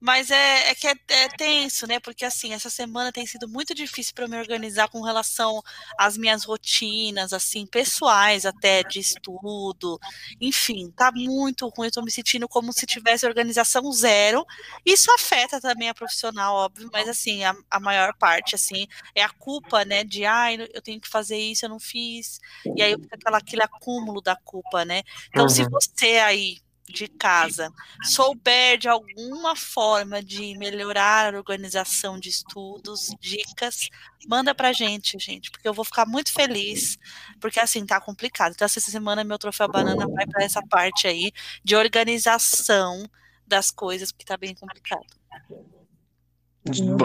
[0.00, 1.98] mas é, é que é, é tenso, né?
[2.00, 5.62] Porque assim, essa semana tem sido muito difícil para me organizar com relação
[5.98, 9.98] às minhas rotinas, assim, pessoais até de estudo,
[10.40, 14.44] enfim, tá muito ruim, eu tô me sentindo como se tivesse organização zero.
[14.84, 19.28] Isso afeta também a profissional, óbvio, mas assim, a, a maior parte, assim, é a
[19.30, 22.40] culpa, né, de, ai, eu tenho que fazer isso, eu não fiz,
[22.74, 25.02] e aí fica aquela, aquele acúmulo da culpa, né?
[25.32, 25.68] Então, se Uhum.
[25.70, 26.58] você aí
[26.92, 27.72] de casa
[28.04, 33.88] souber de alguma forma de melhorar a organização de estudos, dicas,
[34.26, 36.98] manda pra gente, gente, porque eu vou ficar muito feliz,
[37.40, 38.52] porque assim tá complicado.
[38.52, 41.32] Então, essa semana meu troféu banana vai para essa parte aí
[41.62, 43.08] de organização
[43.46, 45.06] das coisas, porque tá bem complicado.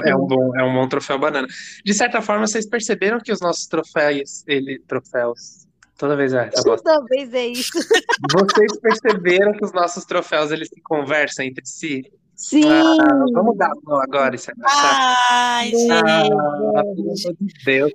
[0.06, 1.48] É um bom, é um bom troféu banana.
[1.86, 5.68] De certa forma, vocês perceberam que os nossos troféus, ele, troféus,
[5.98, 6.82] toda vez é bosta.
[6.84, 7.72] Talvez é isso.
[8.34, 12.04] Vocês perceberam que os nossos troféus, eles se conversam entre si?
[12.36, 12.64] Sim.
[12.66, 14.54] Ah, vamos dar não agora, isso é.
[14.66, 15.92] Ai, gente.
[15.92, 17.92] Ah, pelo amor de Deus.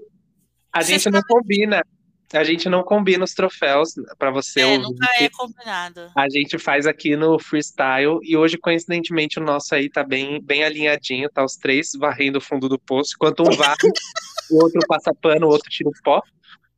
[0.72, 1.82] A Você gente não combina.
[2.34, 4.82] A gente não combina os troféus para você É, ouvir.
[4.82, 6.10] nunca é combinado.
[6.14, 10.62] A gente faz aqui no freestyle e hoje, coincidentemente, o nosso aí tá bem, bem
[10.62, 13.90] alinhadinho, tá os três varrendo o fundo do poço, enquanto um varre,
[14.50, 16.22] o outro passa pano, o outro tira o pó.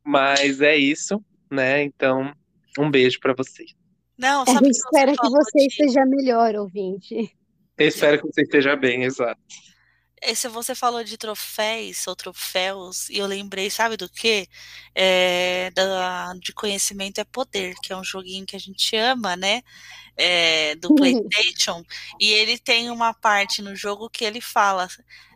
[0.03, 1.83] Mas é isso, né?
[1.83, 2.33] Então,
[2.77, 3.71] um beijo pra vocês.
[4.17, 7.35] Não, A sabe que você espera que você de- esteja melhor, ouvinte.
[7.77, 9.39] Eu espero que você esteja bem, exato.
[10.23, 14.45] Esse você falou de troféus ou troféus, e eu lembrei, sabe do quê?
[14.93, 19.63] É, da, de Conhecimento é Poder, que é um joguinho que a gente ama, né?
[20.17, 21.83] É, do PlayStation.
[22.19, 24.87] E ele tem uma parte no jogo que ele fala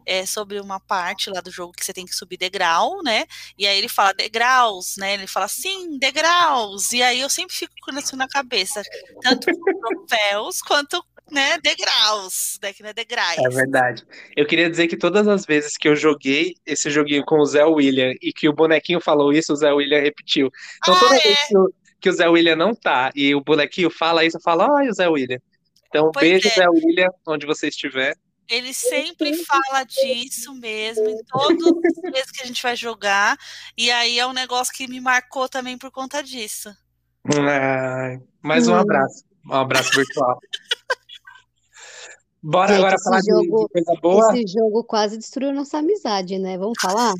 [0.05, 3.25] é, sobre uma parte lá do jogo que você tem que subir degrau, né?
[3.57, 5.15] E aí ele fala degraus, né?
[5.15, 6.91] Ele fala sim, degraus.
[6.91, 8.83] E aí eu sempre fico com isso na cabeça,
[9.21, 13.37] tanto troféus quanto né, degraus, né, que não é degraus.
[13.37, 14.03] É verdade.
[14.35, 17.65] Eu queria dizer que todas as vezes que eu joguei esse joguinho com o Zé
[17.65, 20.51] William e que o bonequinho falou isso, o Zé William repetiu.
[20.77, 21.19] Então Ah, toda é?
[21.19, 24.41] vez que o, que o Zé William não tá e o bonequinho fala isso, eu
[24.41, 25.39] falo, ai, o Zé William.
[25.87, 26.51] Então, Pois beijo, é.
[26.51, 28.15] Zé William, onde você estiver.
[28.47, 33.35] Ele sempre fala disso mesmo, em todos os vezes que a gente vai jogar.
[33.75, 36.69] E aí é um negócio que me marcou também por conta disso.
[37.33, 38.79] Ai, mais um Hum.
[38.79, 39.23] abraço.
[39.49, 40.39] Um abraço virtual.
[42.41, 44.37] Bora Gente, agora falar jogo- de coisa boa?
[44.37, 46.57] Esse jogo quase destruiu nossa amizade, né?
[46.57, 47.13] Vamos falar?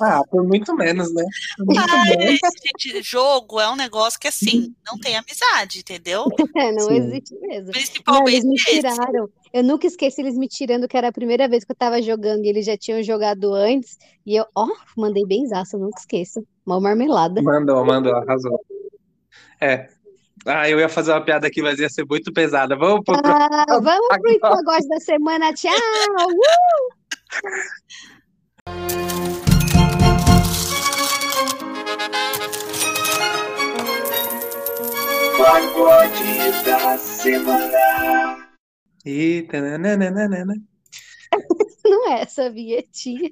[0.00, 1.24] Ah, por muito menos, né?
[1.58, 2.40] Muito Ai, menos.
[2.64, 6.24] gente, jogo é um negócio que, assim, não tem amizade, entendeu?
[6.56, 6.96] É, não Sim.
[6.96, 7.46] existe mesmo.
[7.46, 8.64] Não, eles Principalmente me esse.
[8.64, 9.28] tiraram.
[9.52, 12.44] Eu nunca esqueci eles me tirando, que era a primeira vez que eu tava jogando
[12.44, 13.96] e eles já tinham jogado antes.
[14.26, 16.44] E eu, ó, mandei benzaço, eu nunca esqueço.
[16.66, 17.40] Uma marmelada.
[17.40, 18.60] Mandou, mandou, arrasou.
[19.60, 19.88] É.
[20.46, 22.76] Ah, eu ia fazer uma piada aqui, mas ia ser muito pesada.
[22.76, 25.52] Vamos pro Ah, vamos pro pagode da semana.
[25.52, 25.72] Tchau!
[28.66, 29.28] Uh!
[35.48, 38.50] Pagode da semana.
[39.02, 40.54] Eita, nananana.
[41.86, 43.30] Não é essa vinhetinha.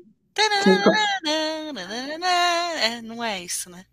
[2.81, 3.85] É, não é isso, né?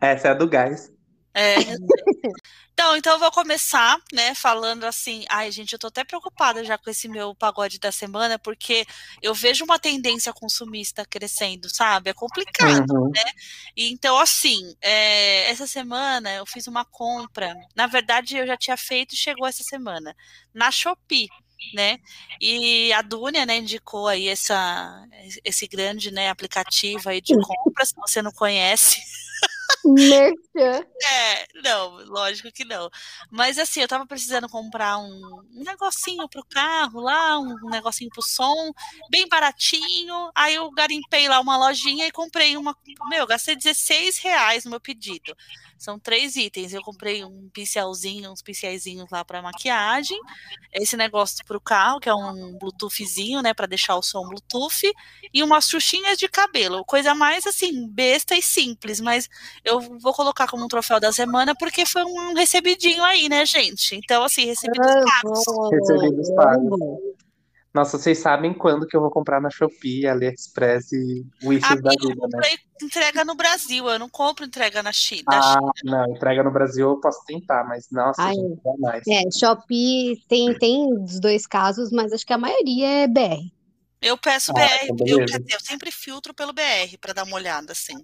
[0.00, 0.92] Essa é a do gás.
[1.34, 1.54] É.
[2.78, 6.78] Então, então eu vou começar, né, falando assim, ai, gente, eu tô até preocupada já
[6.78, 8.86] com esse meu pagode da semana, porque
[9.20, 12.10] eu vejo uma tendência consumista crescendo, sabe?
[12.10, 12.88] É complicado.
[12.92, 13.10] Uhum.
[13.76, 17.52] E Então, assim, é, essa semana eu fiz uma compra.
[17.74, 20.14] Na verdade, eu já tinha feito e chegou essa semana
[20.54, 21.26] na Shopee,
[21.74, 21.98] né?
[22.40, 25.04] E a Dúnia, né, indicou aí essa,
[25.44, 27.88] esse grande, né, aplicativo aí de compras.
[27.88, 29.00] Se você não conhece,
[29.84, 30.84] Merchan.
[31.12, 32.90] é, não, lógico que não.
[33.30, 38.22] Mas assim, eu tava precisando comprar um, um negocinho pro carro lá, um negocinho pro
[38.22, 38.72] som,
[39.10, 40.30] bem baratinho.
[40.34, 42.76] Aí eu garimpei lá uma lojinha e comprei uma.
[43.08, 45.34] Meu, gastei 16 reais no meu pedido.
[45.78, 46.72] São três itens.
[46.72, 50.18] Eu comprei um pincelzinho, uns pincéisinhos lá para maquiagem,
[50.72, 54.92] esse negócio pro carro, que é um Bluetoothzinho, né, para deixar o som Bluetooth,
[55.32, 56.84] e umas xuxinhas de cabelo.
[56.84, 59.28] Coisa mais assim, besta e simples, mas
[59.64, 63.94] eu vou colocar como um troféu da semana porque foi um recebidinho aí, né, gente?
[63.94, 65.44] Então, assim, recebidos pagos.
[65.72, 66.80] Recebidos pagos.
[67.72, 72.04] Nossa, vocês sabem quando que eu vou comprar na Shopee, AliExpress e Wishes da Amigo,
[72.04, 72.28] eu vida, né?
[72.32, 75.24] comprei entrega no Brasil, eu não compro entrega na China.
[75.28, 78.34] Ah, não, entrega no Brasil eu posso tentar, mas nossa, Ai.
[78.34, 79.02] gente, jamais.
[79.06, 83.52] É, Shopee tem, tem dos dois casos, mas acho que a maioria é BR.
[84.00, 85.26] Eu peço Ah, BR, eu, beleza.
[85.26, 87.94] quer dizer, eu sempre filtro pelo BR para dar uma olhada, assim.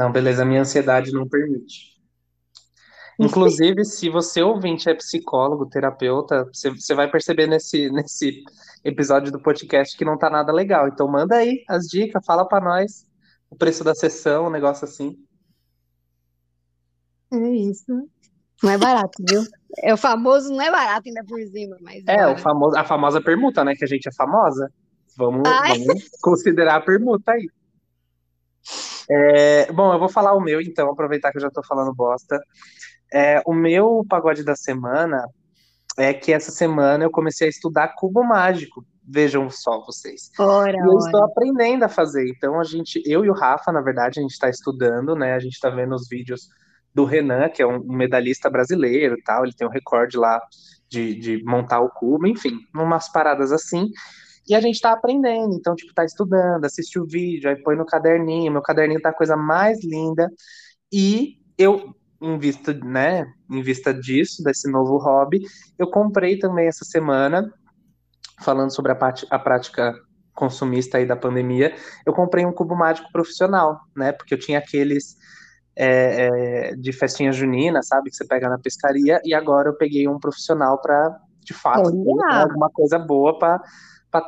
[0.00, 2.00] Não, beleza, a minha ansiedade não permite.
[3.18, 8.42] Inclusive, se você ouvinte é psicólogo, terapeuta, você, vai perceber nesse, nesse
[8.82, 10.88] episódio do podcast que não tá nada legal.
[10.88, 13.06] Então manda aí as dicas, fala pra nós
[13.50, 15.18] o preço da sessão, um negócio assim.
[17.30, 18.08] É isso.
[18.62, 19.42] Não é barato, viu?
[19.82, 22.38] É o famoso não é barato ainda por cima, mas É, o bora.
[22.38, 23.74] famoso, a famosa permuta, né?
[23.74, 24.72] Que a gente é famosa.
[25.14, 27.50] Vamos, vamos considerar a permuta aí.
[29.10, 32.40] É, bom, eu vou falar o meu, então, aproveitar que eu já tô falando bosta.
[33.12, 35.26] É, o meu pagode da semana
[35.98, 38.84] é que essa semana eu comecei a estudar cubo mágico.
[39.12, 40.30] Vejam só vocês.
[40.38, 41.30] Ora, E eu estou ora.
[41.30, 42.28] aprendendo a fazer.
[42.28, 45.34] Então, a gente, eu e o Rafa, na verdade, a gente está estudando, né?
[45.34, 46.48] A gente está vendo os vídeos
[46.94, 49.44] do Renan, que é um, medalhista brasileiro e tal.
[49.44, 50.40] Ele tem um recorde lá
[50.88, 53.90] de, de montar o cubo, enfim, umas paradas assim.
[54.50, 55.54] E a gente está aprendendo.
[55.54, 58.50] Então, tipo, tá estudando, assiste o vídeo, aí põe no caderninho.
[58.50, 60.28] Meu caderninho tá a coisa mais linda.
[60.92, 65.40] E eu, em vista, né, em vista disso, desse novo hobby,
[65.78, 67.48] eu comprei também essa semana,
[68.40, 69.94] falando sobre a, parte- a prática
[70.34, 71.72] consumista aí da pandemia,
[72.04, 74.10] eu comprei um cubo mágico profissional, né?
[74.10, 75.14] Porque eu tinha aqueles
[75.76, 78.10] é, é, de festinha junina, sabe?
[78.10, 82.42] Que você pega na pescaria, e agora eu peguei um profissional para, de fato, né,
[82.42, 83.60] alguma coisa boa para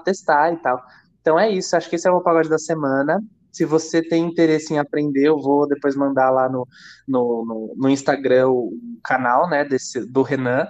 [0.05, 0.83] testar e tal.
[1.21, 3.23] Então é isso, acho que esse é o meu pagode da semana.
[3.51, 6.67] Se você tem interesse em aprender, eu vou depois mandar lá no,
[7.07, 8.73] no, no, no Instagram o
[9.05, 10.67] canal, né, desse, do Renan,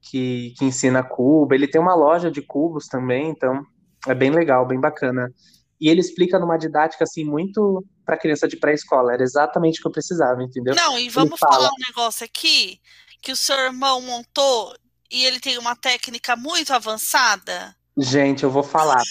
[0.00, 1.54] que, que ensina cubo.
[1.54, 3.62] Ele tem uma loja de cubos também, então
[4.06, 5.32] é bem legal, bem bacana.
[5.80, 9.12] E ele explica numa didática assim muito para criança de pré-escola.
[9.12, 10.74] Era exatamente o que eu precisava, entendeu?
[10.74, 11.54] Não, e vamos fala.
[11.54, 12.80] falar um negócio aqui
[13.22, 14.74] que o seu irmão montou
[15.10, 17.74] e ele tem uma técnica muito avançada.
[17.98, 19.02] Gente, eu vou falar.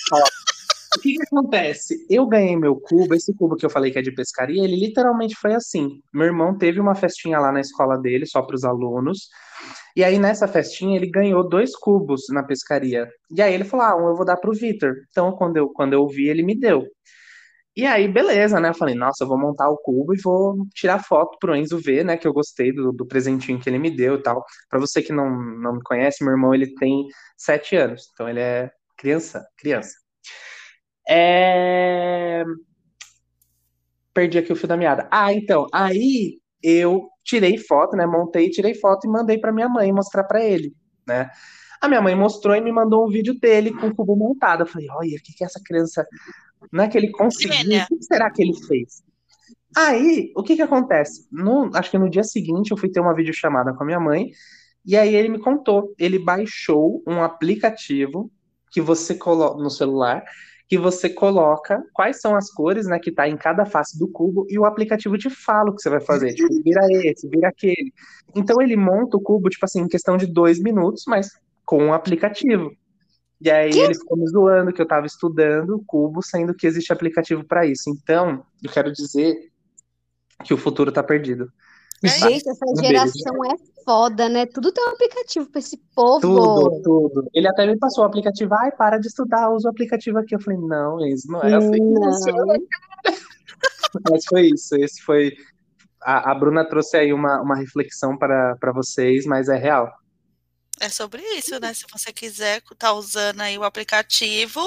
[0.96, 2.06] O que que acontece?
[2.10, 5.36] Eu ganhei meu cubo, esse cubo que eu falei que é de pescaria, ele literalmente
[5.36, 6.02] foi assim.
[6.14, 9.28] Meu irmão teve uma festinha lá na escola dele, só para os alunos.
[9.96, 13.10] E aí nessa festinha ele ganhou dois cubos na pescaria.
[13.36, 14.94] E aí ele falou: "Ah, um eu vou dar pro Vitor".
[15.10, 16.84] Então quando eu quando eu vi, ele me deu.
[17.76, 18.70] E aí, beleza, né?
[18.70, 22.06] Eu falei, nossa, eu vou montar o cubo e vou tirar foto pro Enzo ver,
[22.06, 22.16] né?
[22.16, 24.46] Que eu gostei do, do presentinho que ele me deu e tal.
[24.70, 27.06] Pra você que não, não me conhece, meu irmão, ele tem
[27.38, 28.10] sete anos.
[28.14, 29.94] Então ele é criança, criança.
[31.08, 32.44] É...
[34.14, 35.10] Perdi aqui o fio da meada.
[35.12, 38.06] Ah, então, aí eu tirei foto, né?
[38.06, 40.74] Montei, tirei foto e mandei pra minha mãe mostrar pra ele,
[41.06, 41.30] né?
[41.82, 44.64] A minha mãe mostrou e me mandou um vídeo dele com o cubo montado.
[44.64, 46.08] Eu falei, olha, o que que essa criança
[46.72, 47.54] não é que ele conseguiu.
[47.54, 47.88] Gênia.
[47.92, 49.04] O que será que ele fez?
[49.76, 51.28] Aí, o que que acontece?
[51.32, 54.32] No, acho que no dia seguinte eu fui ter uma videochamada com a minha mãe,
[54.86, 55.94] e aí ele me contou.
[56.00, 58.32] Ele baixou um aplicativo
[58.72, 60.24] que você coloca no celular,
[60.68, 64.46] que você coloca quais são as cores, né, que tá em cada face do cubo,
[64.50, 66.34] e o aplicativo te fala o que você vai fazer.
[66.34, 67.94] Tipo, vira esse, vira aquele.
[68.36, 71.30] Então ele monta o cubo, tipo assim, em questão de dois minutos, mas
[71.66, 72.72] com um aplicativo.
[73.46, 73.80] E aí Que?
[73.80, 77.92] ele ficou me zoando que eu tava estudando cubo, sendo que existe aplicativo para isso.
[77.92, 79.38] Então, eu quero dizer
[80.44, 81.48] que o futuro tá perdido.
[82.04, 84.48] É Gente, essa geração é foda, né?
[84.48, 86.22] Tudo tem um aplicativo pra esse povo.
[86.22, 87.30] Tudo, tudo.
[87.36, 88.52] Ele até me passou o aplicativo.
[88.56, 90.34] Ai, para de estudar, usa o aplicativo aqui.
[90.34, 92.46] Eu falei, não, isso não é assim que Não.
[94.10, 94.76] Mas foi isso.
[94.76, 95.34] Esse foi.
[96.02, 99.92] A, a Bruna trouxe aí uma, uma reflexão para para vocês, mas é real.
[100.80, 101.74] É sobre isso, né?
[101.74, 104.62] Se você quiser estar usando aí o aplicativo,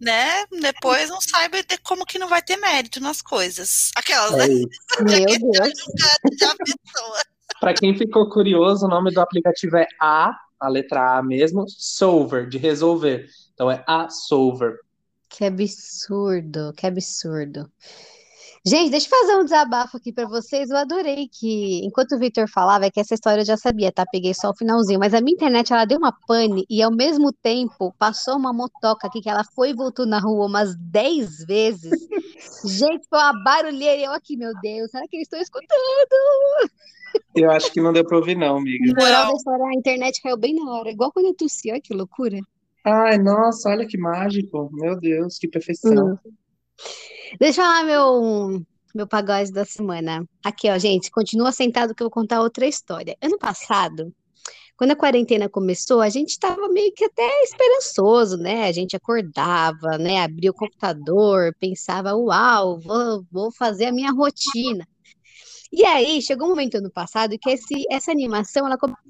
[0.00, 0.44] né?
[0.46, 3.90] Depois não saiba de como que não vai ter mérito nas coisas.
[3.94, 4.54] Aquelas, É né?
[4.54, 4.68] isso.
[5.02, 5.72] Meu Deus.
[6.40, 7.14] Já pensou.
[7.60, 12.48] Para quem ficou curioso, o nome do aplicativo é A, a letra A mesmo, Solver,
[12.48, 13.28] de resolver.
[13.54, 14.76] Então é A Solver.
[15.28, 17.70] Que absurdo, que absurdo.
[18.66, 20.70] Gente, deixa eu fazer um desabafo aqui pra vocês.
[20.70, 24.04] Eu adorei que, enquanto o Victor falava, é que essa história eu já sabia, tá?
[24.10, 27.32] Peguei só o finalzinho, mas a minha internet ela deu uma pane e ao mesmo
[27.32, 31.90] tempo passou uma motoca aqui que ela foi e voltou na rua umas 10 vezes.
[32.64, 36.70] Gente, foi uma barulheira e eu aqui, meu Deus, será que eles estão escutando?
[37.34, 38.92] Eu acho que não deu para ouvir, não, amiga.
[38.98, 41.94] Moral da história, a internet caiu bem na hora, igual quando eu tossi, olha que
[41.94, 42.38] loucura.
[42.84, 44.68] Ai, nossa, olha que mágico.
[44.72, 46.12] Meu Deus, que perfeição.
[46.12, 46.32] Hum.
[47.38, 48.64] Deixa falar meu,
[48.94, 50.24] meu pagode da semana.
[50.44, 53.16] Aqui, ó, gente, continua sentado que eu vou contar outra história.
[53.20, 54.14] Ano passado,
[54.76, 58.66] quando a quarentena começou, a gente estava meio que até esperançoso, né?
[58.68, 60.22] A gente acordava, né?
[60.22, 64.86] Abria o computador, pensava, uau, vou, vou fazer a minha rotina.
[65.70, 69.02] E aí, chegou um momento ano passado que esse, essa animação, ela começou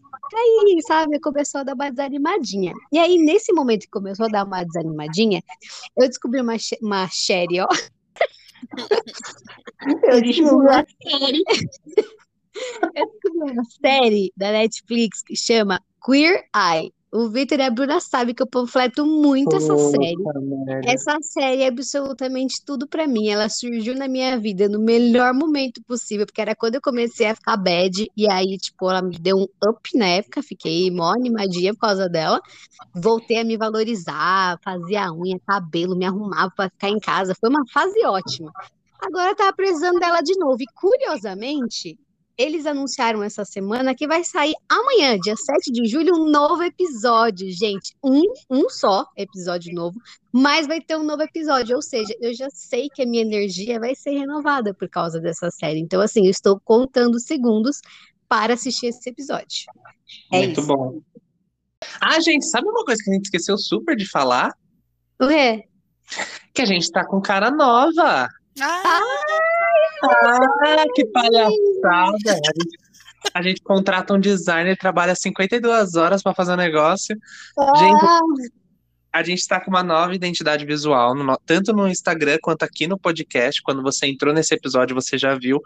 [0.87, 1.21] sabe?
[1.21, 2.73] Começou a dar uma desanimadinha.
[2.93, 5.43] E aí, nesse momento que começou a dar uma desanimadinha,
[5.97, 7.67] eu descobri uma, uma série, ó.
[10.13, 11.43] Eu descobri uma série.
[12.95, 16.93] Eu uma série da Netflix que chama Queer Eye.
[17.11, 20.17] O Victor e a Bruna sabem que eu panfleto muito essa série.
[20.17, 20.91] Merda.
[20.91, 23.29] Essa série é absolutamente tudo pra mim.
[23.29, 27.35] Ela surgiu na minha vida no melhor momento possível, porque era quando eu comecei a
[27.35, 31.73] ficar bad, e aí, tipo, ela me deu um up na época, fiquei mó animadinha
[31.73, 32.43] por causa dela.
[32.95, 37.35] Voltei a me valorizar, fazia unha, cabelo, me arrumava pra ficar em casa.
[37.41, 38.53] Foi uma fase ótima.
[39.01, 40.59] Agora tá precisando dela de novo.
[40.61, 41.99] E curiosamente,
[42.39, 47.51] eles anunciaram essa semana que vai sair amanhã, dia 7 de julho, um novo episódio,
[47.51, 47.97] gente.
[48.03, 49.99] Um, um só episódio novo,
[50.33, 51.75] mas vai ter um novo episódio.
[51.75, 55.51] Ou seja, eu já sei que a minha energia vai ser renovada por causa dessa
[55.51, 55.81] série.
[55.81, 57.81] Então, assim, eu estou contando segundos
[58.29, 59.65] para assistir esse episódio.
[60.33, 60.69] É Muito isso.
[60.69, 61.01] bom.
[62.01, 64.53] Ah, gente, sabe uma coisa que a gente esqueceu super de falar?
[65.21, 65.65] O quê?
[66.55, 68.29] Que a gente tá com cara nova.
[68.61, 69.58] Ah, Ah,
[70.95, 71.51] que palhaçada.
[72.27, 72.79] A gente,
[73.35, 77.17] a gente contrata um designer, trabalha 52 horas para fazer um negócio.
[77.79, 78.21] Gente, Ah,
[79.13, 82.87] a gente está com uma nova identidade visual, no no- tanto no Instagram quanto aqui
[82.87, 83.63] no podcast.
[83.63, 85.61] Quando você entrou nesse episódio, você já viu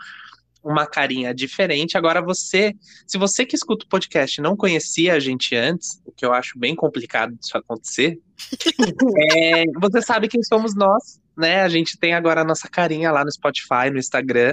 [0.62, 1.98] uma carinha diferente.
[1.98, 2.72] Agora você,
[3.06, 6.56] se você que escuta o podcast não conhecia a gente antes, o que eu acho
[6.56, 8.16] bem complicado disso acontecer,
[9.36, 11.62] é, você sabe quem somos nós, né?
[11.62, 14.52] A gente tem agora a nossa carinha lá no Spotify, no Instagram.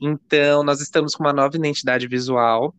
[0.00, 2.74] Então, nós estamos com uma nova identidade visual.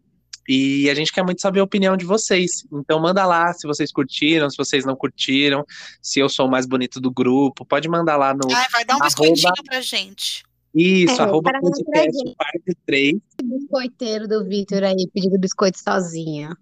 [0.47, 2.51] E a gente quer muito saber a opinião de vocês.
[2.71, 5.65] Então manda lá se vocês curtiram, se vocês não curtiram,
[6.03, 7.65] se eu sou o mais bonito do grupo.
[7.65, 10.43] Pode mandar lá no ai, vai dar um Arroba- biscoitinho pra gente.
[10.71, 13.13] isso, É, arroba podcast parte 3.
[13.43, 16.55] biscoiteiro do Vitor aí, pedindo biscoito sozinha.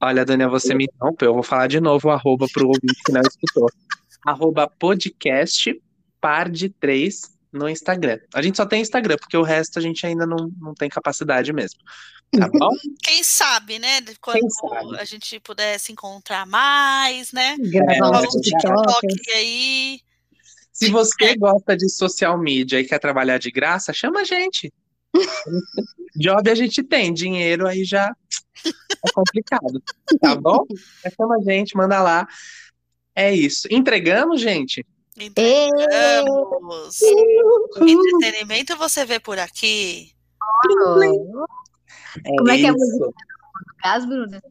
[0.00, 1.30] Olha, Daniel, você me interrompeu.
[1.30, 3.68] Eu vou falar de novo o arroba pro ouvinte que não escutou.
[4.24, 5.74] arroba podcast
[6.24, 7.20] par de 3
[7.52, 8.18] no Instagram.
[8.32, 11.52] A gente só tem Instagram, porque o resto a gente ainda não, não tem capacidade
[11.52, 11.78] mesmo.
[12.32, 12.70] Tá bom?
[13.04, 14.00] Quem sabe, né?
[14.00, 14.98] de Quando sabe?
[14.98, 17.56] a gente puder se encontrar mais, né?
[17.58, 19.06] Gravar um TikTok.
[19.34, 20.00] Aí.
[20.72, 24.72] Se você gosta de social media e quer trabalhar de graça, chama a gente.
[26.16, 28.10] Job a gente tem, dinheiro aí já
[28.64, 29.82] é complicado,
[30.22, 30.64] tá bom?
[31.04, 32.26] Mas chama a gente, manda lá.
[33.14, 33.68] É isso.
[33.70, 34.84] Entregamos, gente?
[35.18, 37.00] Entregamos.
[37.76, 40.12] Entretenimento você vê por aqui.
[42.38, 42.78] Como é que é a isso.
[42.78, 43.06] música?
[43.06, 43.12] No
[43.82, 44.42] caso, Bruna?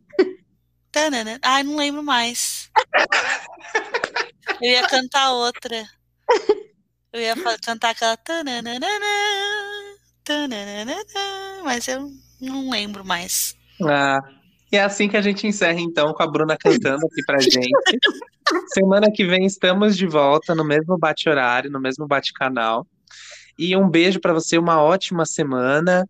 [0.92, 1.40] Tanana.
[1.42, 2.70] Ai, não lembro mais.
[4.62, 5.84] Eu ia cantar outra.
[7.12, 8.16] Eu ia cantar aquela.
[8.18, 8.88] tananana,
[10.24, 10.96] tananana,
[11.64, 12.10] Mas eu
[12.40, 13.58] não lembro mais.
[13.82, 14.20] Ah,
[14.74, 17.70] e é assim que a gente encerra, então, com a Bruna cantando aqui pra gente.
[18.74, 22.86] Semana que vem estamos de volta no mesmo bate-horário, no mesmo bate-canal.
[23.58, 26.08] E um beijo pra você, uma ótima semana.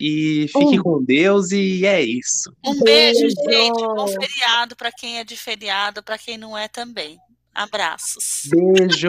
[0.00, 0.82] E fique Um.
[0.82, 2.50] com Deus, e é isso.
[2.64, 3.34] Um beijo, Beijo.
[3.50, 3.82] gente.
[3.82, 7.18] Bom feriado para quem é de feriado, para quem não é também.
[7.54, 8.42] Abraços.
[8.50, 9.08] Beijo!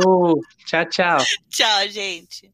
[0.65, 1.17] Tchau, tchau.
[1.49, 2.53] Tchau, gente.